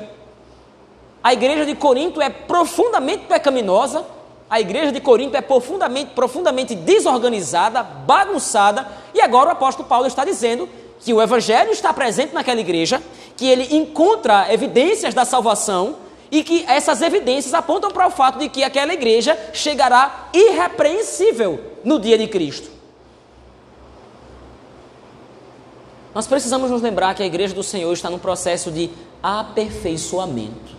A 1.22 1.32
igreja 1.32 1.66
de 1.66 1.74
Corinto 1.74 2.20
é 2.20 2.30
profundamente 2.30 3.26
pecaminosa, 3.26 4.04
a 4.48 4.60
igreja 4.60 4.90
de 4.90 5.00
Corinto 5.00 5.36
é 5.36 5.42
profundamente, 5.42 6.12
profundamente 6.14 6.74
desorganizada, 6.74 7.82
bagunçada, 7.82 8.88
e 9.12 9.20
agora 9.20 9.50
o 9.50 9.52
apóstolo 9.52 9.86
Paulo 9.86 10.06
está 10.06 10.24
dizendo 10.24 10.68
que 11.00 11.12
o 11.12 11.20
evangelho 11.20 11.70
está 11.70 11.92
presente 11.92 12.32
naquela 12.32 12.60
igreja, 12.60 13.02
que 13.36 13.46
ele 13.46 13.76
encontra 13.76 14.52
evidências 14.52 15.12
da 15.12 15.24
salvação 15.24 15.96
e 16.30 16.42
que 16.42 16.64
essas 16.66 17.02
evidências 17.02 17.54
apontam 17.54 17.90
para 17.90 18.06
o 18.06 18.10
fato 18.10 18.38
de 18.38 18.48
que 18.48 18.64
aquela 18.64 18.92
igreja 18.92 19.38
chegará 19.52 20.28
irrepreensível 20.32 21.60
no 21.84 21.98
dia 21.98 22.18
de 22.18 22.26
Cristo. 22.26 22.77
Nós 26.18 26.26
precisamos 26.26 26.68
nos 26.68 26.82
lembrar 26.82 27.14
que 27.14 27.22
a 27.22 27.26
igreja 27.26 27.54
do 27.54 27.62
Senhor 27.62 27.92
está 27.92 28.10
num 28.10 28.18
processo 28.18 28.72
de 28.72 28.90
aperfeiçoamento. 29.22 30.76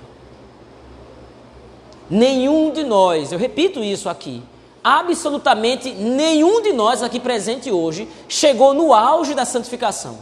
Nenhum 2.10 2.74
de 2.74 2.84
nós, 2.84 3.32
eu 3.32 3.40
repito 3.40 3.82
isso 3.82 4.10
aqui, 4.10 4.44
absolutamente 4.84 5.94
nenhum 5.94 6.62
de 6.62 6.74
nós 6.74 7.02
aqui 7.02 7.22
presente 7.22 7.72
hoje 7.72 8.06
chegou 8.28 8.74
no 8.74 8.94
auge 8.94 9.34
da 9.34 9.46
santificação. 9.46 10.20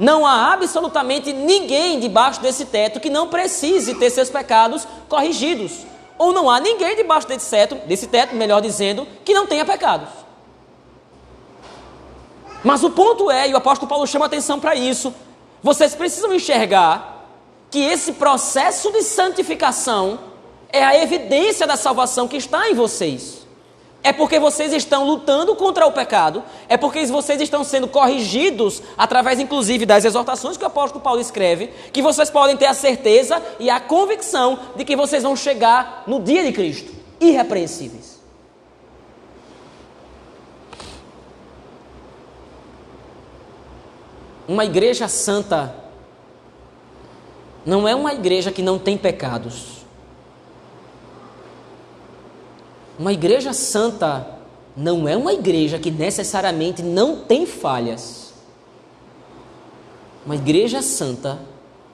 Não 0.00 0.24
há 0.24 0.54
absolutamente 0.54 1.30
ninguém 1.34 2.00
debaixo 2.00 2.40
desse 2.40 2.64
teto 2.64 3.00
que 3.00 3.10
não 3.10 3.28
precise 3.28 3.96
ter 3.96 4.08
seus 4.08 4.30
pecados 4.30 4.88
corrigidos. 5.10 5.84
Ou 6.16 6.32
não 6.32 6.48
há 6.48 6.58
ninguém 6.58 6.96
debaixo 6.96 7.28
desse 7.28 7.50
teto, 7.50 7.74
desse 7.86 8.06
teto, 8.06 8.34
melhor 8.34 8.62
dizendo, 8.62 9.06
que 9.26 9.34
não 9.34 9.46
tenha 9.46 9.66
pecados. 9.66 10.25
Mas 12.64 12.82
o 12.82 12.90
ponto 12.90 13.30
é, 13.30 13.48
e 13.48 13.54
o 13.54 13.56
apóstolo 13.56 13.88
Paulo 13.88 14.06
chama 14.06 14.26
atenção 14.26 14.58
para 14.58 14.74
isso, 14.74 15.14
vocês 15.62 15.94
precisam 15.94 16.32
enxergar 16.32 17.26
que 17.70 17.80
esse 17.80 18.12
processo 18.12 18.90
de 18.92 19.02
santificação 19.02 20.18
é 20.70 20.84
a 20.84 21.00
evidência 21.02 21.66
da 21.66 21.76
salvação 21.76 22.28
que 22.28 22.36
está 22.36 22.68
em 22.68 22.74
vocês. 22.74 23.46
É 24.02 24.12
porque 24.12 24.38
vocês 24.38 24.72
estão 24.72 25.04
lutando 25.04 25.56
contra 25.56 25.84
o 25.84 25.90
pecado, 25.90 26.44
é 26.68 26.76
porque 26.76 27.04
vocês 27.06 27.40
estão 27.40 27.64
sendo 27.64 27.88
corrigidos, 27.88 28.80
através 28.96 29.40
inclusive 29.40 29.84
das 29.84 30.04
exortações 30.04 30.56
que 30.56 30.62
o 30.62 30.68
apóstolo 30.68 31.02
Paulo 31.02 31.20
escreve, 31.20 31.72
que 31.92 32.00
vocês 32.00 32.30
podem 32.30 32.56
ter 32.56 32.66
a 32.66 32.74
certeza 32.74 33.42
e 33.58 33.68
a 33.68 33.80
convicção 33.80 34.58
de 34.76 34.84
que 34.84 34.94
vocês 34.94 35.24
vão 35.24 35.34
chegar 35.34 36.04
no 36.06 36.20
dia 36.20 36.44
de 36.44 36.52
Cristo, 36.52 36.92
irrepreensíveis. 37.20 38.15
Uma 44.48 44.64
igreja 44.64 45.08
santa 45.08 45.74
não 47.64 47.86
é 47.88 47.94
uma 47.94 48.14
igreja 48.14 48.52
que 48.52 48.62
não 48.62 48.78
tem 48.78 48.96
pecados. 48.96 49.84
Uma 52.98 53.12
igreja 53.12 53.52
santa 53.52 54.26
não 54.76 55.08
é 55.08 55.16
uma 55.16 55.32
igreja 55.32 55.78
que 55.78 55.90
necessariamente 55.90 56.82
não 56.82 57.16
tem 57.16 57.44
falhas. 57.44 58.32
Uma 60.24 60.36
igreja 60.36 60.80
santa 60.80 61.38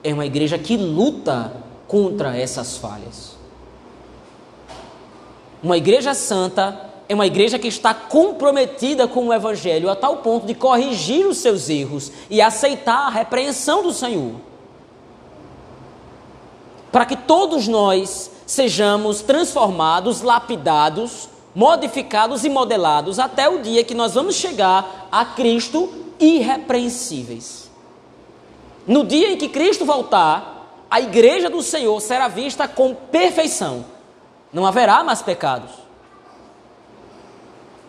é 0.03 0.13
uma 0.13 0.25
igreja 0.25 0.57
que 0.57 0.77
luta 0.77 1.51
contra 1.87 2.37
essas 2.37 2.77
falhas. 2.77 3.35
Uma 5.61 5.77
igreja 5.77 6.13
santa 6.13 6.92
é 7.07 7.13
uma 7.13 7.27
igreja 7.27 7.59
que 7.59 7.67
está 7.67 7.93
comprometida 7.93 9.07
com 9.07 9.27
o 9.27 9.33
Evangelho 9.33 9.89
a 9.89 9.95
tal 9.95 10.17
ponto 10.17 10.45
de 10.45 10.55
corrigir 10.55 11.27
os 11.27 11.37
seus 11.37 11.69
erros 11.69 12.11
e 12.29 12.41
aceitar 12.41 13.07
a 13.07 13.09
repreensão 13.09 13.83
do 13.83 13.91
Senhor. 13.91 14.35
Para 16.91 17.05
que 17.05 17.15
todos 17.15 17.67
nós 17.67 18.31
sejamos 18.45 19.21
transformados, 19.21 20.21
lapidados, 20.21 21.27
modificados 21.53 22.43
e 22.45 22.49
modelados 22.49 23.19
até 23.19 23.49
o 23.49 23.61
dia 23.61 23.83
que 23.83 23.93
nós 23.93 24.13
vamos 24.13 24.35
chegar 24.35 25.07
a 25.11 25.25
Cristo 25.25 25.91
irrepreensíveis. 26.19 27.69
No 28.87 29.03
dia 29.03 29.31
em 29.31 29.37
que 29.37 29.49
Cristo 29.49 29.85
voltar, 29.85 30.85
a 30.89 31.01
igreja 31.01 31.49
do 31.49 31.61
Senhor 31.61 31.99
será 31.99 32.27
vista 32.27 32.67
com 32.67 32.93
perfeição. 32.93 33.85
Não 34.51 34.65
haverá 34.65 35.03
mais 35.03 35.21
pecados. 35.21 35.82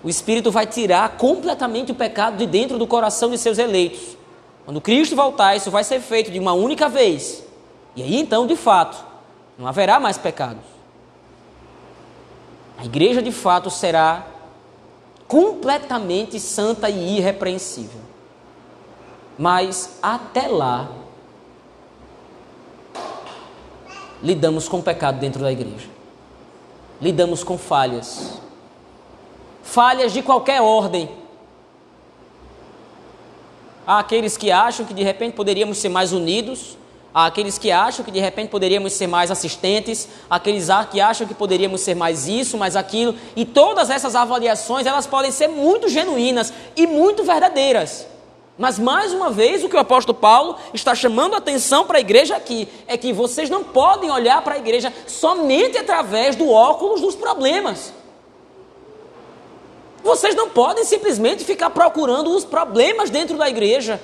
O 0.04 0.08
Espírito 0.08 0.50
vai 0.50 0.66
tirar 0.66 1.16
completamente 1.16 1.90
o 1.90 1.94
pecado 1.94 2.36
de 2.36 2.46
dentro 2.46 2.76
do 2.78 2.86
coração 2.86 3.30
de 3.30 3.38
seus 3.38 3.56
eleitos. 3.56 4.18
Quando 4.66 4.78
Cristo 4.78 5.16
voltar, 5.16 5.56
isso 5.56 5.70
vai 5.70 5.82
ser 5.82 5.98
feito 6.00 6.30
de 6.30 6.38
uma 6.38 6.52
única 6.52 6.90
vez. 6.90 7.42
E 7.96 8.02
aí 8.02 8.20
então, 8.20 8.46
de 8.46 8.54
fato, 8.54 9.02
não 9.58 9.66
haverá 9.66 9.98
mais 9.98 10.18
pecados. 10.18 10.62
A 12.76 12.84
igreja 12.84 13.22
de 13.22 13.32
fato 13.32 13.70
será 13.70 14.26
completamente 15.26 16.38
santa 16.38 16.90
e 16.90 17.16
irrepreensível. 17.16 18.00
Mas 19.38 19.98
até 20.02 20.48
lá, 20.48 20.90
lidamos 24.22 24.68
com 24.68 24.82
pecado 24.82 25.18
dentro 25.18 25.42
da 25.42 25.50
igreja. 25.50 25.88
Lidamos 27.00 27.42
com 27.42 27.56
falhas. 27.56 28.43
Falhas 29.64 30.12
de 30.12 30.22
qualquer 30.22 30.60
ordem. 30.60 31.10
Há 33.86 33.98
aqueles 33.98 34.36
que 34.36 34.52
acham 34.52 34.86
que 34.86 34.94
de 34.94 35.02
repente 35.02 35.34
poderíamos 35.34 35.78
ser 35.78 35.88
mais 35.88 36.12
unidos, 36.12 36.78
aqueles 37.12 37.58
que 37.58 37.70
acham 37.70 38.04
que 38.04 38.10
de 38.10 38.20
repente 38.20 38.50
poderíamos 38.50 38.92
ser 38.92 39.06
mais 39.06 39.30
assistentes, 39.30 40.08
aqueles 40.28 40.68
que 40.90 41.00
acham 41.00 41.26
que 41.26 41.34
poderíamos 41.34 41.80
ser 41.80 41.94
mais 41.94 42.28
isso, 42.28 42.56
mais 42.56 42.76
aquilo, 42.76 43.14
e 43.34 43.44
todas 43.44 43.90
essas 43.90 44.14
avaliações, 44.14 44.86
elas 44.86 45.06
podem 45.06 45.30
ser 45.30 45.48
muito 45.48 45.88
genuínas 45.88 46.52
e 46.76 46.86
muito 46.86 47.24
verdadeiras. 47.24 48.06
Mas 48.56 48.78
mais 48.78 49.12
uma 49.12 49.30
vez, 49.30 49.64
o 49.64 49.68
que 49.68 49.76
o 49.76 49.80
apóstolo 49.80 50.16
Paulo 50.16 50.56
está 50.72 50.94
chamando 50.94 51.34
a 51.34 51.38
atenção 51.38 51.86
para 51.86 51.98
a 51.98 52.00
igreja 52.00 52.36
aqui 52.36 52.68
é 52.86 52.96
que 52.96 53.12
vocês 53.12 53.50
não 53.50 53.64
podem 53.64 54.10
olhar 54.10 54.42
para 54.42 54.54
a 54.54 54.58
igreja 54.58 54.92
somente 55.06 55.76
através 55.76 56.36
do 56.36 56.48
óculos 56.50 57.00
dos 57.00 57.16
problemas. 57.16 57.92
Vocês 60.04 60.34
não 60.34 60.50
podem 60.50 60.84
simplesmente 60.84 61.44
ficar 61.44 61.70
procurando 61.70 62.36
os 62.36 62.44
problemas 62.44 63.08
dentro 63.08 63.38
da 63.38 63.48
igreja. 63.48 63.98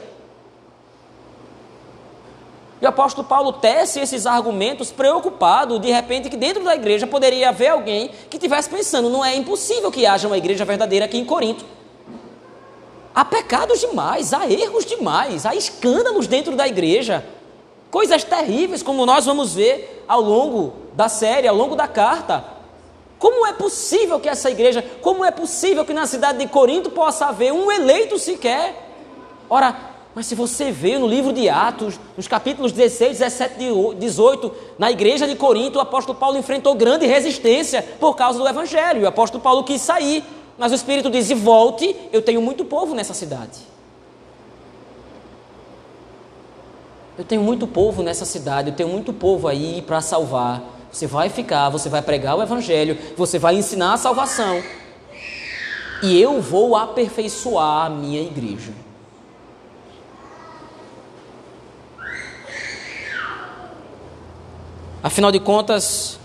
E 2.80 2.86
o 2.86 2.88
apóstolo 2.88 3.28
Paulo 3.28 3.52
tece 3.52 4.00
esses 4.00 4.26
argumentos 4.26 4.90
preocupado, 4.90 5.78
de 5.78 5.92
repente, 5.92 6.30
que 6.30 6.38
dentro 6.38 6.64
da 6.64 6.74
igreja 6.74 7.06
poderia 7.06 7.50
haver 7.50 7.68
alguém 7.68 8.10
que 8.30 8.38
estivesse 8.38 8.70
pensando: 8.70 9.10
não 9.10 9.22
é 9.22 9.36
impossível 9.36 9.90
que 9.90 10.06
haja 10.06 10.26
uma 10.26 10.38
igreja 10.38 10.64
verdadeira 10.64 11.04
aqui 11.04 11.18
em 11.18 11.24
Corinto. 11.24 11.66
Há 13.14 13.22
pecados 13.22 13.80
demais, 13.80 14.32
há 14.32 14.50
erros 14.50 14.86
demais, 14.86 15.44
há 15.44 15.54
escândalos 15.54 16.26
dentro 16.26 16.56
da 16.56 16.66
igreja, 16.66 17.26
coisas 17.90 18.24
terríveis, 18.24 18.82
como 18.82 19.04
nós 19.04 19.26
vamos 19.26 19.54
ver 19.54 20.02
ao 20.08 20.22
longo 20.22 20.72
da 20.94 21.10
série, 21.10 21.46
ao 21.46 21.54
longo 21.54 21.76
da 21.76 21.86
carta. 21.86 22.59
Como 23.20 23.46
é 23.46 23.52
possível 23.52 24.18
que 24.18 24.30
essa 24.30 24.50
igreja, 24.50 24.82
como 25.02 25.22
é 25.22 25.30
possível 25.30 25.84
que 25.84 25.92
na 25.92 26.06
cidade 26.06 26.38
de 26.38 26.48
Corinto 26.48 26.88
possa 26.90 27.26
haver 27.26 27.52
um 27.52 27.70
eleito 27.70 28.18
sequer? 28.18 28.74
Ora, 29.48 29.76
mas 30.14 30.24
se 30.24 30.34
você 30.34 30.72
vê 30.72 30.98
no 30.98 31.06
livro 31.06 31.30
de 31.30 31.46
Atos, 31.46 32.00
nos 32.16 32.26
capítulos 32.26 32.72
16, 32.72 33.18
17 33.18 33.54
e 33.62 33.94
18, 33.96 34.52
na 34.78 34.90
igreja 34.90 35.28
de 35.28 35.36
Corinto, 35.36 35.78
o 35.78 35.82
apóstolo 35.82 36.18
Paulo 36.18 36.38
enfrentou 36.38 36.74
grande 36.74 37.04
resistência 37.04 37.82
por 38.00 38.16
causa 38.16 38.38
do 38.38 38.48
evangelho. 38.48 39.02
O 39.02 39.06
apóstolo 39.06 39.42
Paulo 39.42 39.64
quis 39.64 39.82
sair, 39.82 40.24
mas 40.56 40.72
o 40.72 40.74
Espírito 40.74 41.10
diz: 41.10 41.30
volte, 41.30 41.94
eu 42.10 42.22
tenho 42.22 42.40
muito 42.40 42.64
povo 42.64 42.94
nessa 42.94 43.12
cidade. 43.12 43.58
Eu 47.18 47.24
tenho 47.24 47.42
muito 47.42 47.66
povo 47.66 48.02
nessa 48.02 48.24
cidade, 48.24 48.70
eu 48.70 48.74
tenho 48.74 48.88
muito 48.88 49.12
povo 49.12 49.46
aí 49.46 49.82
para 49.82 50.00
salvar. 50.00 50.79
Você 50.90 51.06
vai 51.06 51.28
ficar, 51.28 51.68
você 51.68 51.88
vai 51.88 52.02
pregar 52.02 52.36
o 52.36 52.42
evangelho, 52.42 52.98
você 53.16 53.38
vai 53.38 53.54
ensinar 53.54 53.94
a 53.94 53.96
salvação. 53.96 54.62
E 56.02 56.20
eu 56.20 56.40
vou 56.40 56.74
aperfeiçoar 56.74 57.86
a 57.86 57.90
minha 57.90 58.22
igreja. 58.22 58.72
Afinal 65.02 65.32
de 65.32 65.40
contas, 65.40 66.18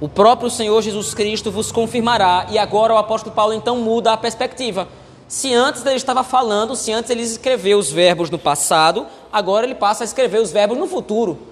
o 0.00 0.08
próprio 0.08 0.50
Senhor 0.50 0.80
Jesus 0.80 1.12
Cristo 1.12 1.50
vos 1.50 1.70
confirmará. 1.70 2.46
E 2.50 2.58
agora 2.58 2.94
o 2.94 2.98
apóstolo 2.98 3.34
Paulo 3.34 3.52
então 3.52 3.78
muda 3.78 4.12
a 4.12 4.16
perspectiva. 4.16 4.88
Se 5.28 5.52
antes 5.54 5.84
ele 5.84 5.96
estava 5.96 6.22
falando, 6.22 6.76
se 6.76 6.92
antes 6.92 7.10
ele 7.10 7.22
escreveu 7.22 7.78
os 7.78 7.90
verbos 7.90 8.28
no 8.28 8.38
passado, 8.38 9.06
agora 9.32 9.64
ele 9.64 9.74
passa 9.74 10.04
a 10.04 10.06
escrever 10.06 10.40
os 10.40 10.52
verbos 10.52 10.76
no 10.76 10.86
futuro. 10.86 11.51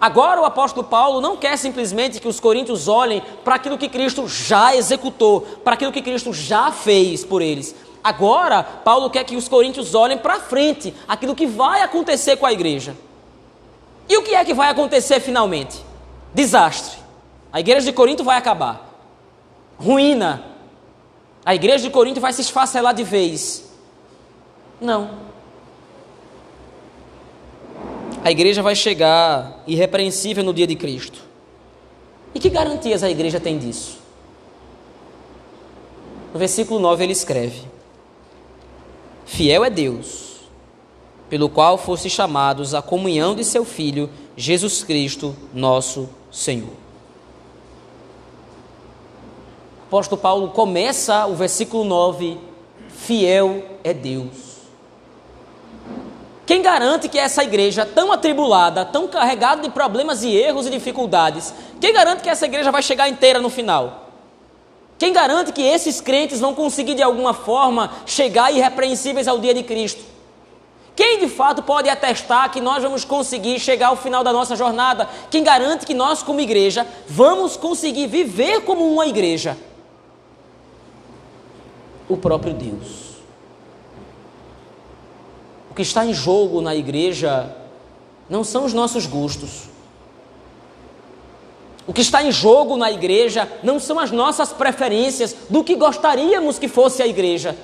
Agora 0.00 0.40
o 0.40 0.44
apóstolo 0.44 0.86
Paulo 0.86 1.20
não 1.20 1.36
quer 1.36 1.56
simplesmente 1.56 2.20
que 2.20 2.28
os 2.28 2.38
coríntios 2.38 2.86
olhem 2.86 3.22
para 3.42 3.56
aquilo 3.56 3.76
que 3.76 3.88
Cristo 3.88 4.28
já 4.28 4.74
executou, 4.76 5.40
para 5.40 5.74
aquilo 5.74 5.90
que 5.90 6.02
Cristo 6.02 6.32
já 6.32 6.70
fez 6.70 7.24
por 7.24 7.42
eles. 7.42 7.74
Agora, 8.02 8.62
Paulo 8.62 9.10
quer 9.10 9.24
que 9.24 9.36
os 9.36 9.48
coríntios 9.48 9.94
olhem 9.94 10.16
para 10.16 10.38
frente, 10.38 10.94
aquilo 11.06 11.34
que 11.34 11.46
vai 11.46 11.82
acontecer 11.82 12.36
com 12.36 12.46
a 12.46 12.52
igreja. 12.52 12.96
E 14.08 14.16
o 14.16 14.22
que 14.22 14.34
é 14.34 14.44
que 14.44 14.54
vai 14.54 14.70
acontecer 14.70 15.20
finalmente? 15.20 15.84
Desastre. 16.32 16.98
A 17.52 17.60
igreja 17.60 17.86
de 17.86 17.92
Corinto 17.92 18.22
vai 18.22 18.36
acabar. 18.36 18.88
Ruína. 19.78 20.44
A 21.44 21.54
igreja 21.54 21.84
de 21.84 21.90
Corinto 21.90 22.20
vai 22.20 22.32
se 22.32 22.40
esfacelar 22.40 22.94
de 22.94 23.02
vez. 23.02 23.68
Não. 24.80 25.27
A 28.24 28.30
igreja 28.30 28.62
vai 28.62 28.74
chegar 28.74 29.62
irrepreensível 29.66 30.42
no 30.44 30.52
dia 30.52 30.66
de 30.66 30.76
Cristo. 30.76 31.22
E 32.34 32.40
que 32.40 32.50
garantias 32.50 33.02
a 33.02 33.10
igreja 33.10 33.40
tem 33.40 33.58
disso? 33.58 33.98
No 36.32 36.38
versículo 36.38 36.78
9 36.78 37.04
ele 37.04 37.12
escreve: 37.12 37.62
Fiel 39.24 39.64
é 39.64 39.70
Deus, 39.70 40.40
pelo 41.30 41.48
qual 41.48 41.78
foste 41.78 42.10
chamados 42.10 42.74
à 42.74 42.82
comunhão 42.82 43.34
de 43.34 43.44
seu 43.44 43.64
Filho, 43.64 44.10
Jesus 44.36 44.82
Cristo, 44.82 45.34
nosso 45.54 46.08
Senhor. 46.30 46.72
O 49.82 49.86
apóstolo 49.88 50.20
Paulo 50.20 50.48
começa 50.50 51.26
o 51.26 51.34
versículo 51.34 51.84
9: 51.84 52.38
Fiel 52.88 53.64
é 53.82 53.94
Deus. 53.94 54.47
Quem 56.48 56.62
garante 56.62 57.10
que 57.10 57.18
essa 57.18 57.44
igreja 57.44 57.84
tão 57.84 58.10
atribulada, 58.10 58.82
tão 58.82 59.06
carregada 59.06 59.60
de 59.60 59.68
problemas 59.68 60.22
e 60.24 60.34
erros 60.34 60.66
e 60.66 60.70
dificuldades, 60.70 61.52
quem 61.78 61.92
garante 61.92 62.22
que 62.22 62.28
essa 62.30 62.46
igreja 62.46 62.72
vai 62.72 62.80
chegar 62.80 63.06
inteira 63.06 63.38
no 63.38 63.50
final? 63.50 64.08
Quem 64.96 65.12
garante 65.12 65.52
que 65.52 65.60
esses 65.60 66.00
crentes 66.00 66.40
vão 66.40 66.54
conseguir 66.54 66.94
de 66.94 67.02
alguma 67.02 67.34
forma 67.34 67.92
chegar 68.06 68.50
irrepreensíveis 68.50 69.28
ao 69.28 69.38
dia 69.38 69.52
de 69.52 69.62
Cristo? 69.62 70.02
Quem 70.96 71.18
de 71.18 71.28
fato 71.28 71.62
pode 71.62 71.90
atestar 71.90 72.50
que 72.50 72.62
nós 72.62 72.82
vamos 72.82 73.04
conseguir 73.04 73.60
chegar 73.60 73.88
ao 73.88 73.96
final 73.96 74.24
da 74.24 74.32
nossa 74.32 74.56
jornada? 74.56 75.06
Quem 75.30 75.44
garante 75.44 75.84
que 75.84 75.92
nós, 75.92 76.22
como 76.22 76.40
igreja, 76.40 76.86
vamos 77.06 77.58
conseguir 77.58 78.06
viver 78.06 78.62
como 78.62 78.90
uma 78.90 79.06
igreja? 79.06 79.54
O 82.08 82.16
próprio 82.16 82.54
Deus. 82.54 83.07
Que 85.78 85.82
está 85.82 86.04
em 86.04 86.12
jogo 86.12 86.60
na 86.60 86.74
igreja 86.74 87.54
não 88.28 88.42
são 88.42 88.64
os 88.64 88.74
nossos 88.74 89.06
gostos, 89.06 89.68
o 91.86 91.92
que 91.92 92.00
está 92.00 92.20
em 92.20 92.32
jogo 92.32 92.76
na 92.76 92.90
igreja 92.90 93.48
não 93.62 93.78
são 93.78 93.96
as 94.00 94.10
nossas 94.10 94.52
preferências 94.52 95.36
do 95.48 95.62
que 95.62 95.76
gostaríamos 95.76 96.58
que 96.58 96.66
fosse 96.66 97.00
a 97.00 97.06
igreja. 97.06 97.56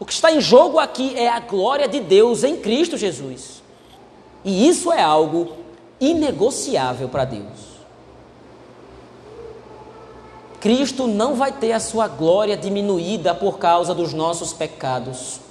O 0.00 0.06
que 0.06 0.12
está 0.14 0.32
em 0.32 0.40
jogo 0.40 0.78
aqui 0.78 1.14
é 1.18 1.28
a 1.28 1.38
glória 1.38 1.86
de 1.86 2.00
Deus 2.00 2.44
em 2.44 2.56
Cristo 2.56 2.96
Jesus. 2.96 3.62
E 4.42 4.66
isso 4.66 4.90
é 4.90 5.02
algo 5.02 5.52
inegociável 6.00 7.10
para 7.10 7.26
Deus. 7.26 7.74
Cristo 10.60 11.06
não 11.06 11.34
vai 11.34 11.52
ter 11.52 11.72
a 11.72 11.80
sua 11.80 12.08
glória 12.08 12.56
diminuída 12.56 13.34
por 13.34 13.58
causa 13.58 13.94
dos 13.94 14.14
nossos 14.14 14.54
pecados. 14.54 15.44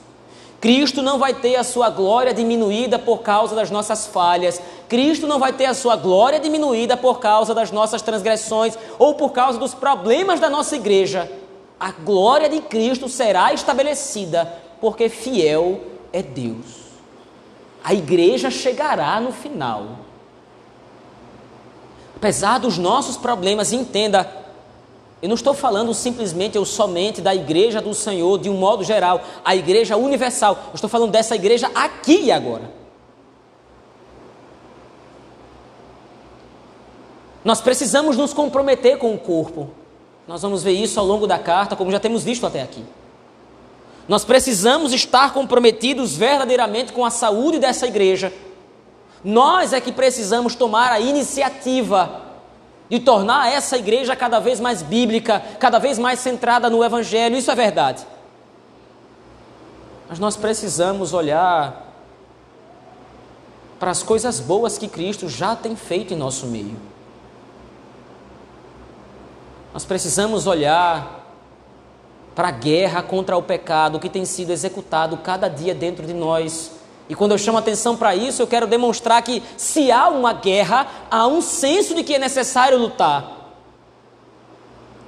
Cristo 0.64 1.02
não 1.02 1.20
vai 1.20 1.34
ter 1.34 1.58
a 1.58 1.64
sua 1.66 1.90
glória 1.90 2.34
diminuída 2.34 2.98
por 2.98 3.18
causa 3.18 3.54
das 3.54 3.70
nossas 3.70 4.08
falhas. 4.08 4.62
Cristo 4.88 5.28
não 5.28 5.38
vai 5.38 5.52
ter 5.52 5.66
a 5.66 5.74
sua 5.74 5.98
glória 5.98 6.40
diminuída 6.40 6.96
por 6.96 7.20
causa 7.20 7.54
das 7.54 7.70
nossas 7.70 8.02
transgressões 8.02 8.78
ou 8.98 9.14
por 9.14 9.32
causa 9.34 9.60
dos 9.60 9.74
problemas 9.74 10.40
da 10.40 10.50
nossa 10.50 10.78
igreja. 10.78 11.30
A 11.78 11.92
glória 11.92 12.48
de 12.48 12.62
Cristo 12.62 13.10
será 13.10 13.52
estabelecida 13.52 14.58
porque 14.80 15.10
fiel 15.10 15.82
é 16.14 16.22
Deus. 16.22 16.84
A 17.84 17.94
igreja 17.94 18.50
chegará 18.50 19.20
no 19.20 19.34
final. 19.34 19.86
Apesar 22.16 22.58
dos 22.60 22.78
nossos 22.78 23.18
problemas, 23.18 23.74
entenda, 23.74 24.32
eu 25.24 25.30
não 25.30 25.36
estou 25.36 25.54
falando 25.54 25.94
simplesmente 25.94 26.58
ou 26.58 26.66
somente 26.66 27.22
da 27.22 27.34
igreja 27.34 27.82
do 27.82 27.94
Senhor 27.94 28.38
de 28.38 28.50
um 28.50 28.56
modo 28.56 28.84
geral, 28.84 29.22
a 29.46 29.56
igreja 29.56 29.96
universal. 29.96 30.66
Eu 30.68 30.76
estou 30.76 30.90
falando 30.90 31.12
dessa 31.12 31.34
igreja 31.34 31.72
aqui 31.74 32.24
e 32.24 32.32
agora. 32.32 32.70
Nós 37.42 37.62
precisamos 37.62 38.18
nos 38.18 38.34
comprometer 38.34 38.98
com 38.98 39.14
o 39.14 39.18
corpo. 39.18 39.70
Nós 40.28 40.42
vamos 40.42 40.62
ver 40.62 40.74
isso 40.74 41.00
ao 41.00 41.06
longo 41.06 41.26
da 41.26 41.40
carta, 41.40 41.74
como 41.74 41.90
já 41.90 42.02
temos 42.02 42.22
visto 42.22 42.46
até 42.46 42.62
aqui. 42.62 42.84
Nós 44.10 44.26
precisamos 44.26 44.92
estar 44.92 45.32
comprometidos 45.32 46.18
verdadeiramente 46.18 46.92
com 46.92 47.06
a 47.06 47.10
saúde 47.10 47.60
dessa 47.60 47.88
igreja. 47.88 48.34
Nós 49.24 49.72
é 49.72 49.80
que 49.80 49.94
precisamos 49.94 50.54
tomar 50.54 50.92
a 50.92 51.00
iniciativa 51.00 52.33
de 52.94 53.00
tornar 53.00 53.52
essa 53.52 53.76
igreja 53.76 54.16
cada 54.16 54.40
vez 54.40 54.60
mais 54.60 54.84
bíblica, 54.84 55.42
cada 55.60 55.80
vez 55.80 55.98
mais 55.98 56.20
centrada 56.20 56.70
no 56.70 56.84
Evangelho, 56.84 57.36
isso 57.36 57.50
é 57.50 57.56
verdade. 57.56 58.06
Mas 60.08 60.20
nós 60.20 60.38
precisamos 60.38 61.12
olhar 61.12 61.92
para 63.80 63.90
as 63.90 64.04
coisas 64.04 64.40
boas 64.40 64.78
que 64.78 64.88
Cristo 64.88 65.28
já 65.28 65.56
tem 65.56 65.76
feito 65.76 66.14
em 66.14 66.18
nosso 66.18 66.46
meio. 66.46 66.80
Nós 69.74 69.84
precisamos 69.84 70.46
olhar 70.46 71.26
para 72.36 72.50
a 72.50 72.52
guerra 72.52 73.02
contra 73.02 73.36
o 73.36 73.42
pecado 73.42 74.00
que 74.00 74.08
tem 74.08 74.24
sido 74.24 74.52
executado 74.52 75.18
cada 75.18 75.48
dia 75.48 75.74
dentro 75.74 76.06
de 76.06 76.14
nós 76.14 76.74
e 77.10 77.16
quando 77.16 77.34
eu 77.34 77.38
chamo 77.38 77.58
atenção 77.58 77.98
para 77.98 78.16
isso, 78.16 78.42
eu 78.42 78.48
quero 78.48 78.66
demonstrar 78.66 79.22
que 79.22 79.44
se 79.58 79.92
há 79.92 80.08
uma 80.08 80.34
guerra, 80.34 80.88
há 81.12 81.28
um 81.28 81.42
senso 81.42 81.94
de 81.94 82.04
que 82.04 82.16
é 82.16 82.20
necessário 82.20 82.78
lutar. 82.78 83.42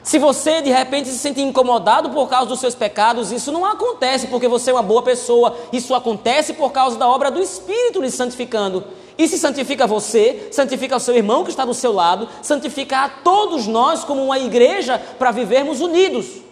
Se 0.03 0.19
você 0.19 0.61
de 0.61 0.69
repente 0.69 1.09
se 1.09 1.17
sente 1.17 1.41
incomodado 1.41 2.11
por 2.11 2.29
causa 2.29 2.45
dos 2.45 2.59
seus 2.59 2.75
pecados, 2.75 3.31
isso 3.31 3.51
não 3.51 3.65
acontece 3.65 4.27
porque 4.27 4.47
você 4.47 4.69
é 4.69 4.73
uma 4.73 4.83
boa 4.83 5.01
pessoa, 5.01 5.57
isso 5.73 5.95
acontece 5.95 6.53
por 6.53 6.71
causa 6.71 6.95
da 6.95 7.07
obra 7.07 7.31
do 7.31 7.41
Espírito 7.41 8.01
lhe 8.01 8.11
santificando. 8.11 8.83
E 9.17 9.27
se 9.27 9.39
santifica 9.39 9.87
você, 9.87 10.49
santifica 10.51 10.97
o 10.97 10.99
seu 10.99 11.15
irmão 11.15 11.43
que 11.43 11.49
está 11.49 11.65
do 11.65 11.73
seu 11.73 11.91
lado, 11.93 12.27
santifica 12.41 13.05
a 13.05 13.09
todos 13.09 13.65
nós 13.65 14.03
como 14.03 14.23
uma 14.23 14.37
igreja 14.37 15.01
para 15.17 15.31
vivermos 15.31 15.81
unidos. 15.81 16.44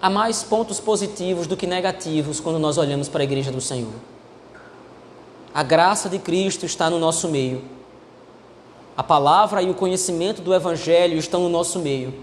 Há 0.00 0.10
mais 0.10 0.42
pontos 0.42 0.80
positivos 0.80 1.46
do 1.46 1.56
que 1.56 1.66
negativos 1.66 2.40
quando 2.40 2.58
nós 2.58 2.78
olhamos 2.78 3.08
para 3.08 3.22
a 3.22 3.24
igreja 3.24 3.50
do 3.50 3.60
Senhor. 3.60 3.92
A 5.52 5.62
graça 5.62 6.08
de 6.08 6.18
Cristo 6.18 6.66
está 6.66 6.90
no 6.90 6.98
nosso 6.98 7.28
meio. 7.28 7.62
A 8.96 9.02
palavra 9.02 9.62
e 9.62 9.70
o 9.70 9.74
conhecimento 9.74 10.42
do 10.42 10.54
Evangelho 10.54 11.18
estão 11.18 11.42
no 11.42 11.48
nosso 11.48 11.78
meio. 11.78 12.14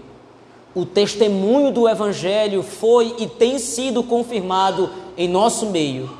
O 0.74 0.84
testemunho 0.84 1.70
do 1.70 1.88
Evangelho 1.88 2.62
foi 2.62 3.14
e 3.18 3.28
tem 3.28 3.58
sido 3.58 4.02
confirmado 4.02 4.90
em 5.16 5.28
nosso 5.28 5.66
meio. 5.66 6.10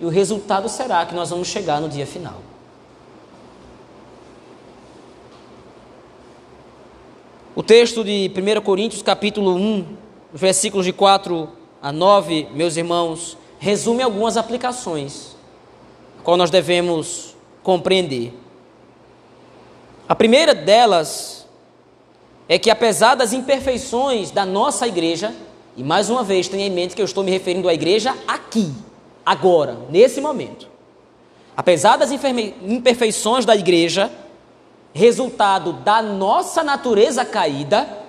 E 0.00 0.04
o 0.04 0.08
resultado 0.08 0.68
será 0.68 1.04
que 1.06 1.14
nós 1.14 1.30
vamos 1.30 1.48
chegar 1.48 1.80
no 1.80 1.88
dia 1.88 2.06
final. 2.06 2.40
O 7.56 7.62
texto 7.62 8.04
de 8.04 8.30
1 8.36 8.60
Coríntios, 8.60 9.00
capítulo 9.00 9.54
1, 9.54 10.05
versículos 10.36 10.84
de 10.84 10.92
4 10.92 11.48
a 11.80 11.90
9, 11.90 12.48
meus 12.52 12.76
irmãos, 12.76 13.38
resume 13.58 14.02
algumas 14.02 14.36
aplicações, 14.36 15.34
qual 16.22 16.36
nós 16.36 16.50
devemos 16.50 17.34
compreender. 17.62 18.34
A 20.06 20.14
primeira 20.14 20.54
delas 20.54 21.48
é 22.48 22.58
que, 22.58 22.70
apesar 22.70 23.14
das 23.14 23.32
imperfeições 23.32 24.30
da 24.30 24.44
nossa 24.44 24.86
igreja, 24.86 25.34
e 25.74 25.82
mais 25.82 26.10
uma 26.10 26.22
vez 26.22 26.48
tenha 26.48 26.66
em 26.66 26.70
mente 26.70 26.94
que 26.94 27.00
eu 27.00 27.06
estou 27.06 27.24
me 27.24 27.30
referindo 27.30 27.68
à 27.68 27.74
igreja 27.74 28.14
aqui, 28.28 28.72
agora, 29.24 29.78
nesse 29.88 30.20
momento. 30.20 30.68
Apesar 31.56 31.96
das 31.96 32.10
imperfeições 32.12 33.46
da 33.46 33.56
igreja, 33.56 34.12
resultado 34.92 35.72
da 35.72 36.02
nossa 36.02 36.62
natureza 36.62 37.24
caída, 37.24 38.05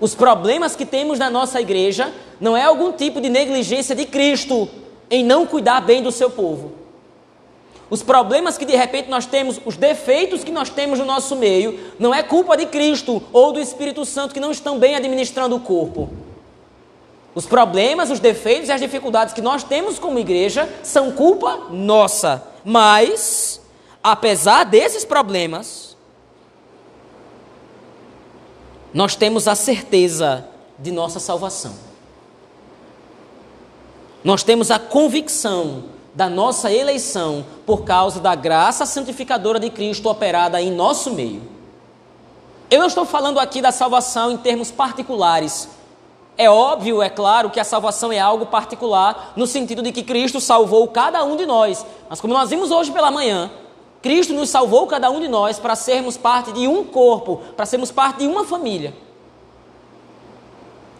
os 0.00 0.14
problemas 0.14 0.74
que 0.74 0.86
temos 0.86 1.18
na 1.18 1.28
nossa 1.28 1.60
igreja 1.60 2.12
não 2.40 2.56
é 2.56 2.64
algum 2.64 2.90
tipo 2.90 3.20
de 3.20 3.28
negligência 3.28 3.94
de 3.94 4.06
Cristo 4.06 4.68
em 5.10 5.22
não 5.22 5.46
cuidar 5.46 5.80
bem 5.80 6.02
do 6.02 6.10
seu 6.10 6.30
povo. 6.30 6.72
Os 7.90 8.02
problemas 8.02 8.56
que 8.56 8.64
de 8.64 8.74
repente 8.74 9.10
nós 9.10 9.26
temos, 9.26 9.60
os 9.66 9.76
defeitos 9.76 10.42
que 10.42 10.52
nós 10.52 10.70
temos 10.70 10.98
no 10.98 11.04
nosso 11.04 11.36
meio, 11.36 11.78
não 11.98 12.14
é 12.14 12.22
culpa 12.22 12.56
de 12.56 12.66
Cristo 12.66 13.22
ou 13.32 13.52
do 13.52 13.60
Espírito 13.60 14.04
Santo 14.04 14.32
que 14.32 14.40
não 14.40 14.52
estão 14.52 14.78
bem 14.78 14.94
administrando 14.94 15.56
o 15.56 15.60
corpo. 15.60 16.08
Os 17.34 17.46
problemas, 17.46 18.10
os 18.10 18.20
defeitos 18.20 18.68
e 18.68 18.72
as 18.72 18.80
dificuldades 18.80 19.34
que 19.34 19.42
nós 19.42 19.62
temos 19.62 19.98
como 19.98 20.18
igreja 20.18 20.68
são 20.82 21.12
culpa 21.12 21.66
nossa. 21.70 22.42
Mas, 22.64 23.60
apesar 24.02 24.64
desses 24.64 25.04
problemas, 25.04 25.89
nós 28.92 29.14
temos 29.14 29.46
a 29.46 29.54
certeza 29.54 30.46
de 30.78 30.90
nossa 30.90 31.20
salvação. 31.20 31.74
Nós 34.22 34.42
temos 34.42 34.70
a 34.70 34.78
convicção 34.78 35.84
da 36.14 36.28
nossa 36.28 36.72
eleição 36.72 37.44
por 37.64 37.84
causa 37.84 38.20
da 38.20 38.34
graça 38.34 38.84
santificadora 38.84 39.60
de 39.60 39.70
Cristo 39.70 40.08
operada 40.08 40.60
em 40.60 40.70
nosso 40.70 41.12
meio. 41.12 41.42
Eu 42.70 42.84
estou 42.84 43.04
falando 43.04 43.38
aqui 43.38 43.62
da 43.62 43.72
salvação 43.72 44.32
em 44.32 44.36
termos 44.36 44.70
particulares. 44.70 45.68
É 46.36 46.48
óbvio, 46.48 47.02
é 47.02 47.10
claro, 47.10 47.50
que 47.50 47.60
a 47.60 47.64
salvação 47.64 48.12
é 48.12 48.18
algo 48.18 48.46
particular, 48.46 49.32
no 49.36 49.46
sentido 49.46 49.82
de 49.82 49.92
que 49.92 50.02
Cristo 50.02 50.40
salvou 50.40 50.86
cada 50.88 51.22
um 51.24 51.36
de 51.36 51.46
nós. 51.46 51.84
Mas 52.08 52.20
como 52.20 52.32
nós 52.32 52.50
vimos 52.50 52.70
hoje 52.70 52.90
pela 52.92 53.10
manhã, 53.10 53.50
Cristo 54.02 54.32
nos 54.32 54.48
salvou 54.48 54.86
cada 54.86 55.10
um 55.10 55.20
de 55.20 55.28
nós 55.28 55.58
para 55.58 55.76
sermos 55.76 56.16
parte 56.16 56.52
de 56.52 56.66
um 56.66 56.84
corpo, 56.84 57.42
para 57.56 57.66
sermos 57.66 57.90
parte 57.90 58.20
de 58.20 58.26
uma 58.26 58.44
família. 58.44 58.94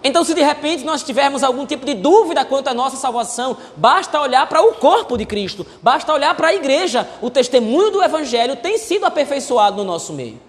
Então, 0.02 0.24
se 0.24 0.32
de 0.34 0.42
repente 0.42 0.82
nós 0.82 1.02
tivermos 1.02 1.42
algum 1.42 1.66
tipo 1.66 1.84
de 1.84 1.94
dúvida 1.94 2.44
quanto 2.44 2.68
à 2.68 2.74
nossa 2.74 2.96
salvação, 2.96 3.56
basta 3.76 4.20
olhar 4.20 4.48
para 4.48 4.62
o 4.62 4.74
corpo 4.74 5.16
de 5.16 5.26
Cristo, 5.26 5.66
basta 5.82 6.12
olhar 6.12 6.34
para 6.34 6.48
a 6.48 6.54
igreja. 6.54 7.06
O 7.20 7.28
testemunho 7.28 7.90
do 7.90 8.02
Evangelho 8.02 8.56
tem 8.56 8.78
sido 8.78 9.04
aperfeiçoado 9.04 9.76
no 9.76 9.84
nosso 9.84 10.14
meio. 10.14 10.40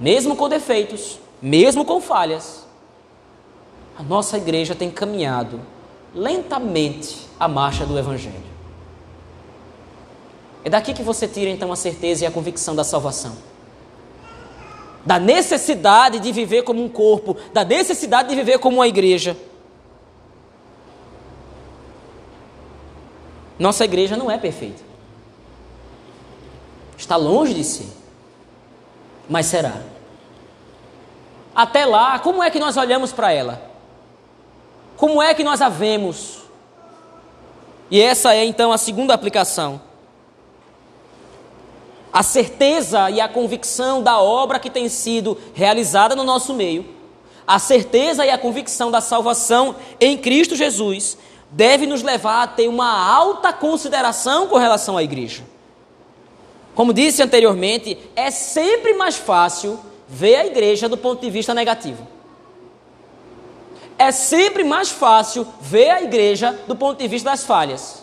Mesmo 0.00 0.34
com 0.34 0.48
defeitos, 0.48 1.18
mesmo 1.40 1.84
com 1.84 2.00
falhas, 2.00 2.66
a 3.98 4.02
nossa 4.02 4.38
igreja 4.38 4.74
tem 4.74 4.90
caminhado 4.90 5.60
lentamente 6.14 7.26
a 7.38 7.46
marcha 7.46 7.84
do 7.84 7.98
Evangelho. 7.98 8.55
É 10.66 10.68
daqui 10.68 10.92
que 10.92 11.02
você 11.04 11.28
tira 11.28 11.48
então 11.48 11.70
a 11.70 11.76
certeza 11.76 12.24
e 12.24 12.26
a 12.26 12.30
convicção 12.32 12.74
da 12.74 12.82
salvação 12.82 13.36
da 15.04 15.20
necessidade 15.20 16.18
de 16.18 16.32
viver 16.32 16.64
como 16.64 16.82
um 16.82 16.88
corpo, 16.88 17.36
da 17.52 17.64
necessidade 17.64 18.28
de 18.28 18.34
viver 18.34 18.58
como 18.58 18.78
uma 18.78 18.88
igreja. 18.88 19.36
Nossa 23.56 23.84
igreja 23.84 24.16
não 24.16 24.28
é 24.28 24.36
perfeita. 24.36 24.82
Está 26.98 27.14
longe 27.14 27.54
de 27.54 27.62
ser. 27.62 27.86
Mas 29.28 29.46
será. 29.46 29.80
Até 31.54 31.86
lá, 31.86 32.18
como 32.18 32.42
é 32.42 32.50
que 32.50 32.58
nós 32.58 32.76
olhamos 32.76 33.12
para 33.12 33.30
ela? 33.30 33.70
Como 34.96 35.22
é 35.22 35.32
que 35.32 35.44
nós 35.44 35.62
a 35.62 35.68
vemos? 35.68 36.40
E 37.88 38.00
essa 38.00 38.34
é 38.34 38.44
então 38.44 38.72
a 38.72 38.78
segunda 38.78 39.14
aplicação 39.14 39.85
a 42.16 42.22
certeza 42.22 43.10
e 43.10 43.20
a 43.20 43.28
convicção 43.28 44.02
da 44.02 44.18
obra 44.18 44.58
que 44.58 44.70
tem 44.70 44.88
sido 44.88 45.36
realizada 45.52 46.16
no 46.16 46.24
nosso 46.24 46.54
meio, 46.54 46.86
a 47.46 47.58
certeza 47.58 48.24
e 48.24 48.30
a 48.30 48.38
convicção 48.38 48.90
da 48.90 49.02
salvação 49.02 49.76
em 50.00 50.16
Cristo 50.16 50.56
Jesus, 50.56 51.18
deve 51.50 51.86
nos 51.86 52.02
levar 52.02 52.42
a 52.42 52.46
ter 52.46 52.68
uma 52.68 52.88
alta 53.06 53.52
consideração 53.52 54.46
com 54.46 54.56
relação 54.56 54.96
à 54.96 55.02
igreja. 55.02 55.44
Como 56.74 56.94
disse 56.94 57.22
anteriormente, 57.22 57.98
é 58.16 58.30
sempre 58.30 58.94
mais 58.94 59.16
fácil 59.16 59.78
ver 60.08 60.36
a 60.36 60.46
igreja 60.46 60.88
do 60.88 60.96
ponto 60.96 61.20
de 61.20 61.28
vista 61.28 61.52
negativo. 61.52 62.08
É 63.98 64.10
sempre 64.10 64.64
mais 64.64 64.88
fácil 64.88 65.46
ver 65.60 65.90
a 65.90 66.00
igreja 66.00 66.58
do 66.66 66.74
ponto 66.74 66.98
de 66.98 67.08
vista 67.08 67.28
das 67.28 67.44
falhas. 67.44 68.02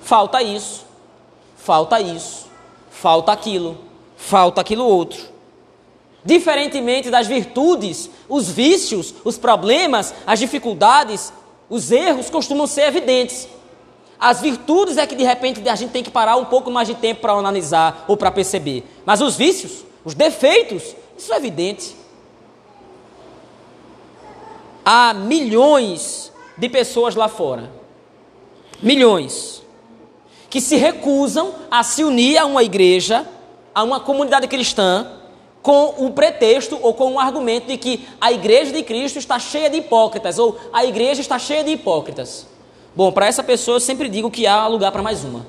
Falta 0.00 0.40
isso, 0.40 0.86
falta 1.56 2.00
isso, 2.00 2.47
falta 3.00 3.30
aquilo, 3.30 3.78
falta 4.16 4.60
aquilo 4.60 4.84
outro. 4.84 5.20
Diferentemente 6.24 7.10
das 7.10 7.26
virtudes, 7.26 8.10
os 8.28 8.50
vícios, 8.50 9.14
os 9.24 9.38
problemas, 9.38 10.12
as 10.26 10.38
dificuldades, 10.38 11.32
os 11.70 11.92
erros 11.92 12.28
costumam 12.28 12.66
ser 12.66 12.82
evidentes. 12.82 13.48
As 14.18 14.40
virtudes 14.40 14.96
é 14.96 15.06
que 15.06 15.14
de 15.14 15.22
repente 15.22 15.66
a 15.68 15.76
gente 15.76 15.90
tem 15.90 16.02
que 16.02 16.10
parar 16.10 16.36
um 16.36 16.46
pouco 16.46 16.70
mais 16.72 16.88
de 16.88 16.94
tempo 16.96 17.20
para 17.20 17.32
analisar 17.32 18.04
ou 18.08 18.16
para 18.16 18.32
perceber. 18.32 18.84
Mas 19.06 19.20
os 19.20 19.36
vícios, 19.36 19.84
os 20.04 20.14
defeitos, 20.14 20.96
isso 21.16 21.32
é 21.32 21.36
evidente. 21.36 21.94
Há 24.84 25.14
milhões 25.14 26.32
de 26.56 26.68
pessoas 26.68 27.14
lá 27.14 27.28
fora. 27.28 27.70
Milhões 28.82 29.62
que 30.50 30.60
se 30.60 30.76
recusam 30.76 31.54
a 31.70 31.82
se 31.82 32.02
unir 32.04 32.38
a 32.38 32.46
uma 32.46 32.62
igreja, 32.62 33.26
a 33.74 33.82
uma 33.82 34.00
comunidade 34.00 34.48
cristã, 34.48 35.06
com 35.62 35.94
o 35.98 36.10
pretexto 36.10 36.78
ou 36.80 36.94
com 36.94 37.12
o 37.12 37.20
argumento 37.20 37.66
de 37.66 37.76
que 37.76 38.08
a 38.20 38.32
igreja 38.32 38.72
de 38.72 38.82
Cristo 38.82 39.18
está 39.18 39.38
cheia 39.38 39.68
de 39.68 39.78
hipócritas, 39.78 40.38
ou 40.38 40.58
a 40.72 40.84
igreja 40.84 41.20
está 41.20 41.38
cheia 41.38 41.62
de 41.62 41.72
hipócritas. 41.72 42.46
Bom, 42.94 43.12
para 43.12 43.26
essa 43.26 43.42
pessoa 43.42 43.76
eu 43.76 43.80
sempre 43.80 44.08
digo 44.08 44.30
que 44.30 44.46
há 44.46 44.66
lugar 44.66 44.90
para 44.90 45.02
mais 45.02 45.24
uma. 45.24 45.46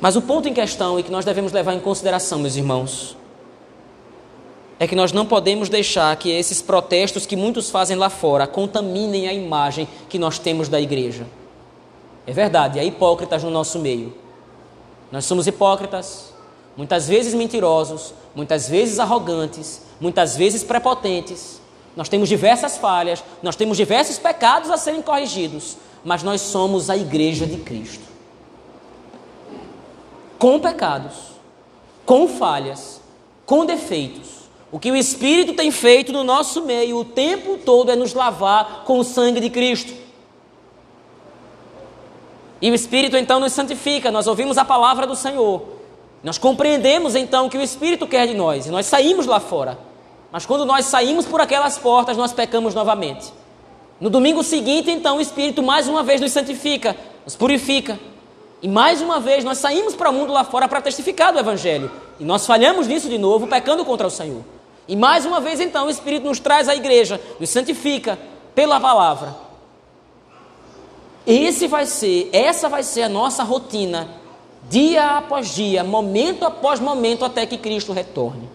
Mas 0.00 0.16
o 0.16 0.22
ponto 0.22 0.46
em 0.46 0.52
questão 0.52 1.00
e 1.00 1.02
que 1.02 1.10
nós 1.10 1.24
devemos 1.24 1.50
levar 1.50 1.72
em 1.72 1.80
consideração, 1.80 2.38
meus 2.38 2.56
irmãos, 2.56 3.16
é 4.78 4.86
que 4.86 4.96
nós 4.96 5.12
não 5.12 5.24
podemos 5.24 5.68
deixar 5.68 6.14
que 6.16 6.30
esses 6.30 6.60
protestos 6.60 7.26
que 7.26 7.36
muitos 7.36 7.70
fazem 7.70 7.96
lá 7.96 8.10
fora 8.10 8.46
contaminem 8.46 9.28
a 9.28 9.32
imagem 9.32 9.88
que 10.08 10.18
nós 10.18 10.38
temos 10.38 10.68
da 10.68 10.80
igreja. 10.80 11.26
É 12.26 12.32
verdade, 12.32 12.80
há 12.80 12.84
hipócritas 12.84 13.42
no 13.42 13.50
nosso 13.50 13.78
meio. 13.78 14.14
Nós 15.12 15.24
somos 15.26 15.46
hipócritas, 15.46 16.32
muitas 16.76 17.06
vezes 17.06 17.34
mentirosos, 17.34 18.14
muitas 18.34 18.68
vezes 18.68 18.98
arrogantes, 18.98 19.82
muitas 20.00 20.36
vezes 20.36 20.64
prepotentes. 20.64 21.60
Nós 21.96 22.08
temos 22.08 22.28
diversas 22.28 22.76
falhas, 22.76 23.22
nós 23.42 23.54
temos 23.54 23.76
diversos 23.76 24.18
pecados 24.18 24.70
a 24.70 24.76
serem 24.76 25.02
corrigidos, 25.02 25.76
mas 26.04 26.24
nós 26.24 26.40
somos 26.40 26.90
a 26.90 26.96
igreja 26.96 27.46
de 27.46 27.58
Cristo. 27.58 28.02
Com 30.36 30.58
pecados, 30.58 31.14
com 32.04 32.26
falhas, 32.26 33.00
com 33.46 33.64
defeitos, 33.64 34.33
o 34.74 34.78
que 34.80 34.90
o 34.90 34.96
Espírito 34.96 35.54
tem 35.54 35.70
feito 35.70 36.12
no 36.12 36.24
nosso 36.24 36.60
meio 36.62 36.96
o 36.96 37.04
tempo 37.04 37.56
todo 37.58 37.92
é 37.92 37.94
nos 37.94 38.12
lavar 38.12 38.82
com 38.84 38.98
o 38.98 39.04
sangue 39.04 39.38
de 39.38 39.48
Cristo. 39.48 39.94
E 42.60 42.68
o 42.72 42.74
Espírito 42.74 43.16
então 43.16 43.38
nos 43.38 43.52
santifica, 43.52 44.10
nós 44.10 44.26
ouvimos 44.26 44.58
a 44.58 44.64
palavra 44.64 45.06
do 45.06 45.14
Senhor. 45.14 45.62
Nós 46.24 46.38
compreendemos 46.38 47.14
então 47.14 47.48
que 47.48 47.56
o 47.56 47.62
Espírito 47.62 48.04
quer 48.04 48.26
de 48.26 48.34
nós 48.34 48.66
e 48.66 48.70
nós 48.70 48.86
saímos 48.86 49.26
lá 49.26 49.38
fora. 49.38 49.78
Mas 50.32 50.44
quando 50.44 50.66
nós 50.66 50.86
saímos 50.86 51.24
por 51.24 51.40
aquelas 51.40 51.78
portas, 51.78 52.16
nós 52.16 52.32
pecamos 52.32 52.74
novamente. 52.74 53.32
No 54.00 54.10
domingo 54.10 54.42
seguinte, 54.42 54.90
então, 54.90 55.18
o 55.18 55.20
Espírito 55.20 55.62
mais 55.62 55.86
uma 55.86 56.02
vez 56.02 56.20
nos 56.20 56.32
santifica, 56.32 56.96
nos 57.24 57.36
purifica. 57.36 57.96
E 58.60 58.66
mais 58.66 59.00
uma 59.00 59.20
vez 59.20 59.44
nós 59.44 59.58
saímos 59.58 59.94
para 59.94 60.10
o 60.10 60.12
mundo 60.12 60.32
lá 60.32 60.42
fora 60.42 60.66
para 60.66 60.82
testificar 60.82 61.32
do 61.32 61.38
Evangelho. 61.38 61.92
E 62.18 62.24
nós 62.24 62.44
falhamos 62.44 62.88
nisso 62.88 63.08
de 63.08 63.18
novo, 63.18 63.46
pecando 63.46 63.84
contra 63.84 64.08
o 64.08 64.10
Senhor. 64.10 64.42
E 64.86 64.94
mais 64.94 65.24
uma 65.24 65.40
vez, 65.40 65.60
então, 65.60 65.86
o 65.86 65.90
Espírito 65.90 66.26
nos 66.26 66.38
traz 66.38 66.68
à 66.68 66.74
igreja, 66.74 67.20
nos 67.40 67.48
santifica 67.50 68.18
pela 68.54 68.78
palavra. 68.78 69.34
Esse 71.26 71.66
vai 71.66 71.86
ser, 71.86 72.28
essa 72.32 72.68
vai 72.68 72.82
ser 72.82 73.02
a 73.02 73.08
nossa 73.08 73.42
rotina, 73.42 74.08
dia 74.68 75.18
após 75.18 75.54
dia, 75.54 75.82
momento 75.82 76.44
após 76.44 76.80
momento, 76.80 77.24
até 77.24 77.46
que 77.46 77.56
Cristo 77.56 77.92
retorne. 77.92 78.48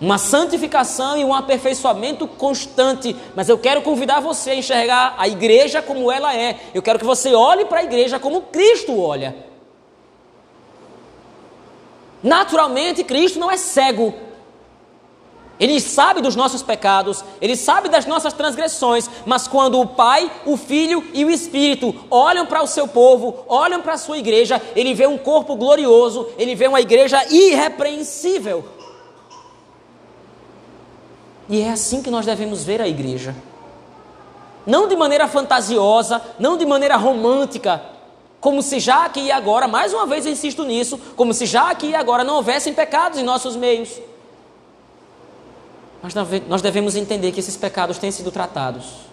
Uma 0.00 0.18
santificação 0.18 1.16
e 1.16 1.24
um 1.24 1.32
aperfeiçoamento 1.32 2.26
constante. 2.26 3.14
Mas 3.36 3.48
eu 3.48 3.56
quero 3.56 3.82
convidar 3.82 4.18
você 4.18 4.50
a 4.50 4.56
enxergar 4.56 5.14
a 5.16 5.28
igreja 5.28 5.80
como 5.80 6.10
ela 6.10 6.34
é. 6.34 6.58
Eu 6.74 6.82
quero 6.82 6.98
que 6.98 7.04
você 7.04 7.32
olhe 7.34 7.66
para 7.66 7.80
a 7.80 7.84
igreja 7.84 8.18
como 8.18 8.40
Cristo 8.42 8.98
olha. 8.98 9.36
Naturalmente, 12.20 13.04
Cristo 13.04 13.38
não 13.38 13.48
é 13.48 13.56
cego 13.56 14.12
ele 15.62 15.80
sabe 15.80 16.20
dos 16.20 16.34
nossos 16.34 16.60
pecados, 16.60 17.24
ele 17.40 17.54
sabe 17.54 17.88
das 17.88 18.04
nossas 18.04 18.32
transgressões, 18.32 19.08
mas 19.24 19.46
quando 19.46 19.78
o 19.78 19.86
Pai, 19.86 20.28
o 20.44 20.56
Filho 20.56 21.04
e 21.14 21.24
o 21.24 21.30
Espírito 21.30 21.94
olham 22.10 22.44
para 22.44 22.64
o 22.64 22.66
seu 22.66 22.88
povo, 22.88 23.44
olham 23.46 23.80
para 23.80 23.92
a 23.92 23.96
sua 23.96 24.18
igreja, 24.18 24.60
ele 24.74 24.92
vê 24.92 25.06
um 25.06 25.16
corpo 25.16 25.54
glorioso, 25.54 26.28
ele 26.36 26.56
vê 26.56 26.66
uma 26.66 26.80
igreja 26.80 27.24
irrepreensível. 27.30 28.64
E 31.48 31.60
é 31.60 31.70
assim 31.70 32.02
que 32.02 32.10
nós 32.10 32.26
devemos 32.26 32.64
ver 32.64 32.80
a 32.80 32.88
igreja. 32.88 33.32
Não 34.66 34.88
de 34.88 34.96
maneira 34.96 35.28
fantasiosa, 35.28 36.20
não 36.40 36.56
de 36.56 36.66
maneira 36.66 36.96
romântica, 36.96 37.80
como 38.40 38.62
se 38.62 38.80
já 38.80 39.04
aqui 39.04 39.20
e 39.20 39.30
agora, 39.30 39.68
mais 39.68 39.94
uma 39.94 40.06
vez 40.06 40.26
eu 40.26 40.32
insisto 40.32 40.64
nisso, 40.64 40.98
como 41.14 41.32
se 41.32 41.46
já 41.46 41.70
aqui 41.70 41.90
e 41.90 41.94
agora 41.94 42.24
não 42.24 42.34
houvessem 42.34 42.74
pecados 42.74 43.20
em 43.20 43.22
nossos 43.22 43.54
meios. 43.54 44.00
Mas 46.02 46.14
nós 46.48 46.60
devemos 46.60 46.96
entender 46.96 47.30
que 47.30 47.38
esses 47.38 47.56
pecados 47.56 47.96
têm 47.96 48.10
sido 48.10 48.32
tratados. 48.32 49.12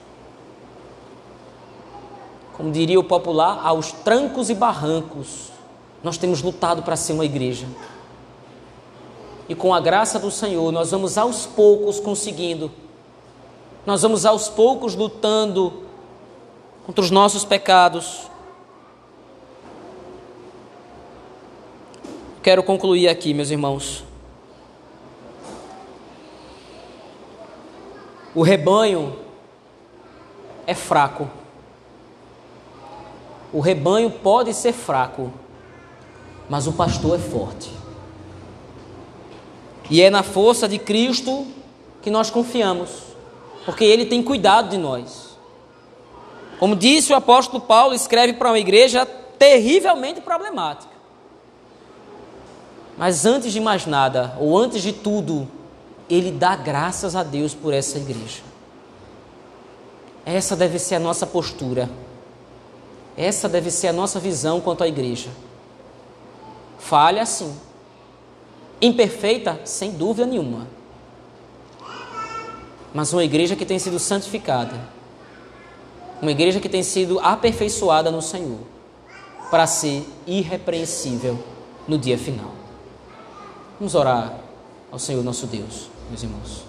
Como 2.53 2.71
diria 2.71 2.99
o 2.99 3.03
popular, 3.03 3.61
aos 3.63 3.91
trancos 3.91 4.49
e 4.49 4.55
barrancos, 4.55 5.51
nós 6.03 6.17
temos 6.17 6.41
lutado 6.41 6.81
para 6.81 6.95
ser 6.95 7.13
uma 7.13 7.23
igreja. 7.23 7.67
E 9.47 9.55
com 9.55 9.73
a 9.73 9.79
graça 9.79 10.19
do 10.19 10.31
Senhor, 10.31 10.71
nós 10.71 10.91
vamos 10.91 11.17
aos 11.17 11.45
poucos 11.45 11.99
conseguindo. 11.99 12.71
Nós 13.85 14.01
vamos 14.01 14.25
aos 14.25 14.49
poucos 14.49 14.95
lutando 14.95 15.83
contra 16.85 17.03
os 17.03 17.11
nossos 17.11 17.45
pecados. 17.45 18.29
Quero 22.41 22.63
concluir 22.63 23.07
aqui, 23.07 23.33
meus 23.33 23.51
irmãos. 23.51 24.08
O 28.39 28.41
rebanho 28.41 29.19
é 30.65 30.73
fraco. 30.73 31.29
O 33.51 33.59
rebanho 33.59 34.09
pode 34.09 34.53
ser 34.53 34.71
fraco, 34.71 35.29
mas 36.47 36.65
o 36.65 36.71
pastor 36.71 37.17
é 37.17 37.21
forte. 37.21 37.69
E 39.89 40.01
é 40.01 40.09
na 40.09 40.23
força 40.23 40.69
de 40.69 40.79
Cristo 40.79 41.47
que 42.01 42.09
nós 42.09 42.29
confiamos, 42.29 42.89
porque 43.65 43.83
Ele 43.83 44.05
tem 44.05 44.23
cuidado 44.23 44.69
de 44.69 44.77
nós. 44.77 45.37
Como 46.59 46.77
disse 46.77 47.11
o 47.11 47.17
apóstolo 47.17 47.59
Paulo, 47.59 47.93
escreve 47.93 48.31
para 48.31 48.51
uma 48.51 48.59
igreja 48.59 49.05
terrivelmente 49.05 50.21
problemática. 50.21 50.95
Mas 52.97 53.25
antes 53.25 53.51
de 53.51 53.59
mais 53.59 53.85
nada, 53.85 54.33
ou 54.39 54.57
antes 54.57 54.81
de 54.81 54.93
tudo, 54.93 55.58
ele 56.09 56.31
dá 56.31 56.55
graças 56.55 57.15
a 57.15 57.23
Deus 57.23 57.53
por 57.53 57.73
essa 57.73 57.97
igreja. 57.97 58.41
Essa 60.25 60.55
deve 60.55 60.79
ser 60.79 60.95
a 60.95 60.99
nossa 60.99 61.25
postura. 61.25 61.89
Essa 63.15 63.49
deve 63.49 63.69
ser 63.69 63.87
a 63.87 63.93
nossa 63.93 64.19
visão 64.19 64.59
quanto 64.61 64.83
à 64.83 64.87
igreja. 64.87 65.29
Falha 66.77 67.25
sim. 67.25 67.53
Imperfeita, 68.81 69.59
sem 69.65 69.91
dúvida 69.91 70.25
nenhuma. 70.25 70.67
Mas 72.93 73.13
uma 73.13 73.23
igreja 73.23 73.55
que 73.55 73.65
tem 73.65 73.77
sido 73.77 73.99
santificada. 73.99 74.79
Uma 76.21 76.31
igreja 76.31 76.59
que 76.59 76.69
tem 76.69 76.81
sido 76.81 77.19
aperfeiçoada 77.19 78.09
no 78.09 78.21
Senhor. 78.21 78.59
Para 79.51 79.67
ser 79.67 80.07
irrepreensível 80.25 81.37
no 81.87 81.97
dia 81.97 82.17
final. 82.17 82.51
Vamos 83.79 83.95
orar 83.95 84.39
ao 84.91 84.99
Senhor 84.99 85.23
nosso 85.23 85.47
Deus, 85.47 85.89
meus 86.09 86.23
irmãos. 86.23 86.63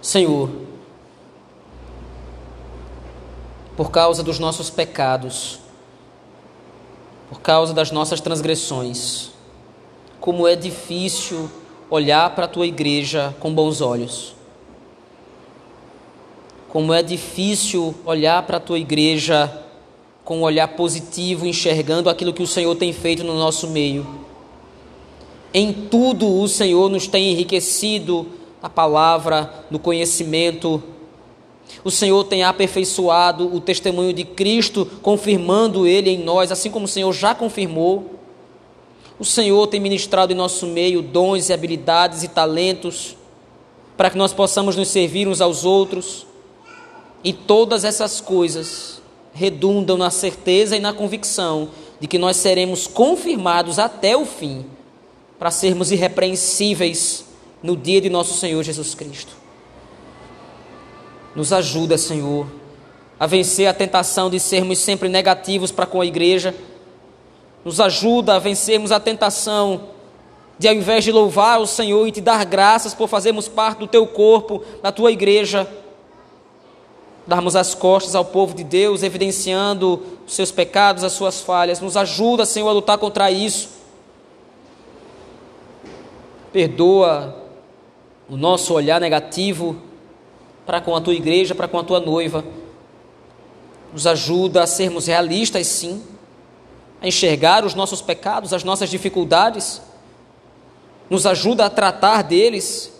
Senhor, 0.00 0.50
por 3.76 3.90
causa 3.90 4.22
dos 4.22 4.38
nossos 4.38 4.70
pecados, 4.70 5.58
por 7.28 7.40
causa 7.40 7.74
das 7.74 7.90
nossas 7.90 8.20
transgressões, 8.20 9.30
como 10.20 10.46
é 10.46 10.56
difícil 10.56 11.50
olhar 11.90 12.34
para 12.34 12.46
a 12.46 12.48
tua 12.48 12.66
igreja 12.66 13.34
com 13.38 13.54
bons 13.54 13.80
olhos. 13.80 14.34
Como 16.68 16.92
é 16.92 17.02
difícil 17.02 17.94
olhar 18.04 18.42
para 18.44 18.56
a 18.56 18.60
tua 18.60 18.78
igreja 18.78 19.62
com 20.24 20.38
um 20.38 20.42
olhar 20.42 20.68
positivo, 20.68 21.46
enxergando 21.46 22.10
aquilo 22.10 22.32
que 22.32 22.42
o 22.42 22.46
Senhor 22.46 22.74
tem 22.74 22.92
feito 22.92 23.22
no 23.22 23.34
nosso 23.34 23.68
meio. 23.68 24.26
Em 25.58 25.72
tudo 25.72 26.30
o 26.38 26.46
Senhor 26.46 26.90
nos 26.90 27.06
tem 27.06 27.32
enriquecido 27.32 28.26
a 28.62 28.68
palavra, 28.68 29.64
no 29.70 29.78
conhecimento. 29.78 30.82
O 31.82 31.90
Senhor 31.90 32.24
tem 32.24 32.42
aperfeiçoado 32.42 33.46
o 33.56 33.58
testemunho 33.58 34.12
de 34.12 34.22
Cristo, 34.22 34.84
confirmando 35.00 35.86
ele 35.86 36.10
em 36.10 36.18
nós, 36.22 36.52
assim 36.52 36.70
como 36.70 36.84
o 36.84 36.88
Senhor 36.88 37.10
já 37.10 37.34
confirmou. 37.34 38.20
O 39.18 39.24
Senhor 39.24 39.66
tem 39.66 39.80
ministrado 39.80 40.30
em 40.30 40.36
nosso 40.36 40.66
meio 40.66 41.00
dons 41.00 41.48
e 41.48 41.54
habilidades 41.54 42.22
e 42.22 42.28
talentos 42.28 43.16
para 43.96 44.10
que 44.10 44.18
nós 44.18 44.34
possamos 44.34 44.76
nos 44.76 44.88
servir 44.88 45.26
uns 45.26 45.40
aos 45.40 45.64
outros. 45.64 46.26
E 47.24 47.32
todas 47.32 47.82
essas 47.82 48.20
coisas 48.20 49.00
redundam 49.32 49.96
na 49.96 50.10
certeza 50.10 50.76
e 50.76 50.80
na 50.80 50.92
convicção 50.92 51.70
de 51.98 52.06
que 52.06 52.18
nós 52.18 52.36
seremos 52.36 52.86
confirmados 52.86 53.78
até 53.78 54.14
o 54.14 54.26
fim 54.26 54.75
para 55.38 55.50
sermos 55.50 55.92
irrepreensíveis 55.92 57.24
no 57.62 57.76
dia 57.76 58.00
de 58.00 58.08
nosso 58.08 58.34
Senhor 58.38 58.62
Jesus 58.62 58.94
Cristo. 58.94 59.32
Nos 61.34 61.52
ajuda, 61.52 61.98
Senhor, 61.98 62.46
a 63.20 63.26
vencer 63.26 63.66
a 63.66 63.74
tentação 63.74 64.30
de 64.30 64.40
sermos 64.40 64.78
sempre 64.78 65.08
negativos 65.08 65.70
para 65.70 65.86
com 65.86 66.00
a 66.00 66.06
igreja. 66.06 66.54
Nos 67.64 67.80
ajuda 67.80 68.36
a 68.36 68.38
vencermos 68.38 68.92
a 68.92 69.00
tentação 69.00 69.88
de, 70.58 70.68
ao 70.68 70.74
invés 70.74 71.04
de 71.04 71.12
louvar 71.12 71.60
o 71.60 71.66
Senhor 71.66 72.06
e 72.06 72.12
te 72.12 72.20
dar 72.20 72.44
graças 72.44 72.94
por 72.94 73.08
fazermos 73.08 73.48
parte 73.48 73.80
do 73.80 73.86
teu 73.86 74.06
corpo, 74.06 74.62
da 74.82 74.90
tua 74.90 75.12
igreja, 75.12 75.68
darmos 77.26 77.56
as 77.56 77.74
costas 77.74 78.14
ao 78.14 78.24
povo 78.24 78.54
de 78.54 78.64
Deus, 78.64 79.02
evidenciando 79.02 80.02
os 80.26 80.34
seus 80.34 80.50
pecados, 80.50 81.04
as 81.04 81.12
suas 81.12 81.40
falhas. 81.40 81.80
Nos 81.80 81.96
ajuda, 81.96 82.46
Senhor, 82.46 82.68
a 82.68 82.72
lutar 82.72 82.96
contra 82.96 83.30
isso. 83.30 83.68
Perdoa 86.56 87.36
o 88.30 88.34
nosso 88.34 88.72
olhar 88.72 88.98
negativo 88.98 89.76
para 90.64 90.80
com 90.80 90.96
a 90.96 91.00
tua 91.02 91.12
igreja, 91.12 91.54
para 91.54 91.68
com 91.68 91.78
a 91.78 91.84
tua 91.84 92.00
noiva. 92.00 92.42
Nos 93.92 94.06
ajuda 94.06 94.62
a 94.62 94.66
sermos 94.66 95.06
realistas, 95.06 95.66
sim, 95.66 96.02
a 97.02 97.06
enxergar 97.06 97.66
os 97.66 97.74
nossos 97.74 98.00
pecados, 98.00 98.54
as 98.54 98.64
nossas 98.64 98.88
dificuldades. 98.88 99.82
Nos 101.10 101.26
ajuda 101.26 101.66
a 101.66 101.70
tratar 101.70 102.22
deles 102.22 102.96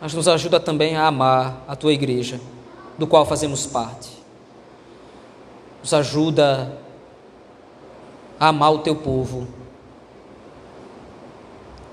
mas 0.00 0.14
nos 0.14 0.26
ajuda 0.26 0.58
também 0.58 0.96
a 0.96 1.06
amar 1.06 1.62
a 1.68 1.76
tua 1.76 1.92
igreja, 1.92 2.40
do 2.96 3.06
qual 3.06 3.26
fazemos 3.26 3.66
parte. 3.66 4.08
Nos 5.82 5.92
ajuda 5.92 6.80
a 8.38 8.48
amar 8.48 8.72
o 8.72 8.78
teu 8.78 8.96
povo. 8.96 9.46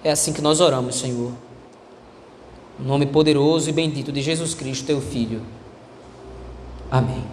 É 0.08 0.12
assim 0.12 0.32
que 0.32 0.42
nós 0.42 0.62
oramos, 0.62 0.96
Senhor. 0.96 1.34
No 2.80 2.88
nome 2.88 3.08
poderoso 3.08 3.70
e 3.70 3.74
bendito 3.74 4.10
de 4.10 4.22
Jesus 4.22 4.56
Cristo, 4.56 4.86
teu 4.86 5.02
Filho. 5.02 5.42
Amém. 6.90 7.26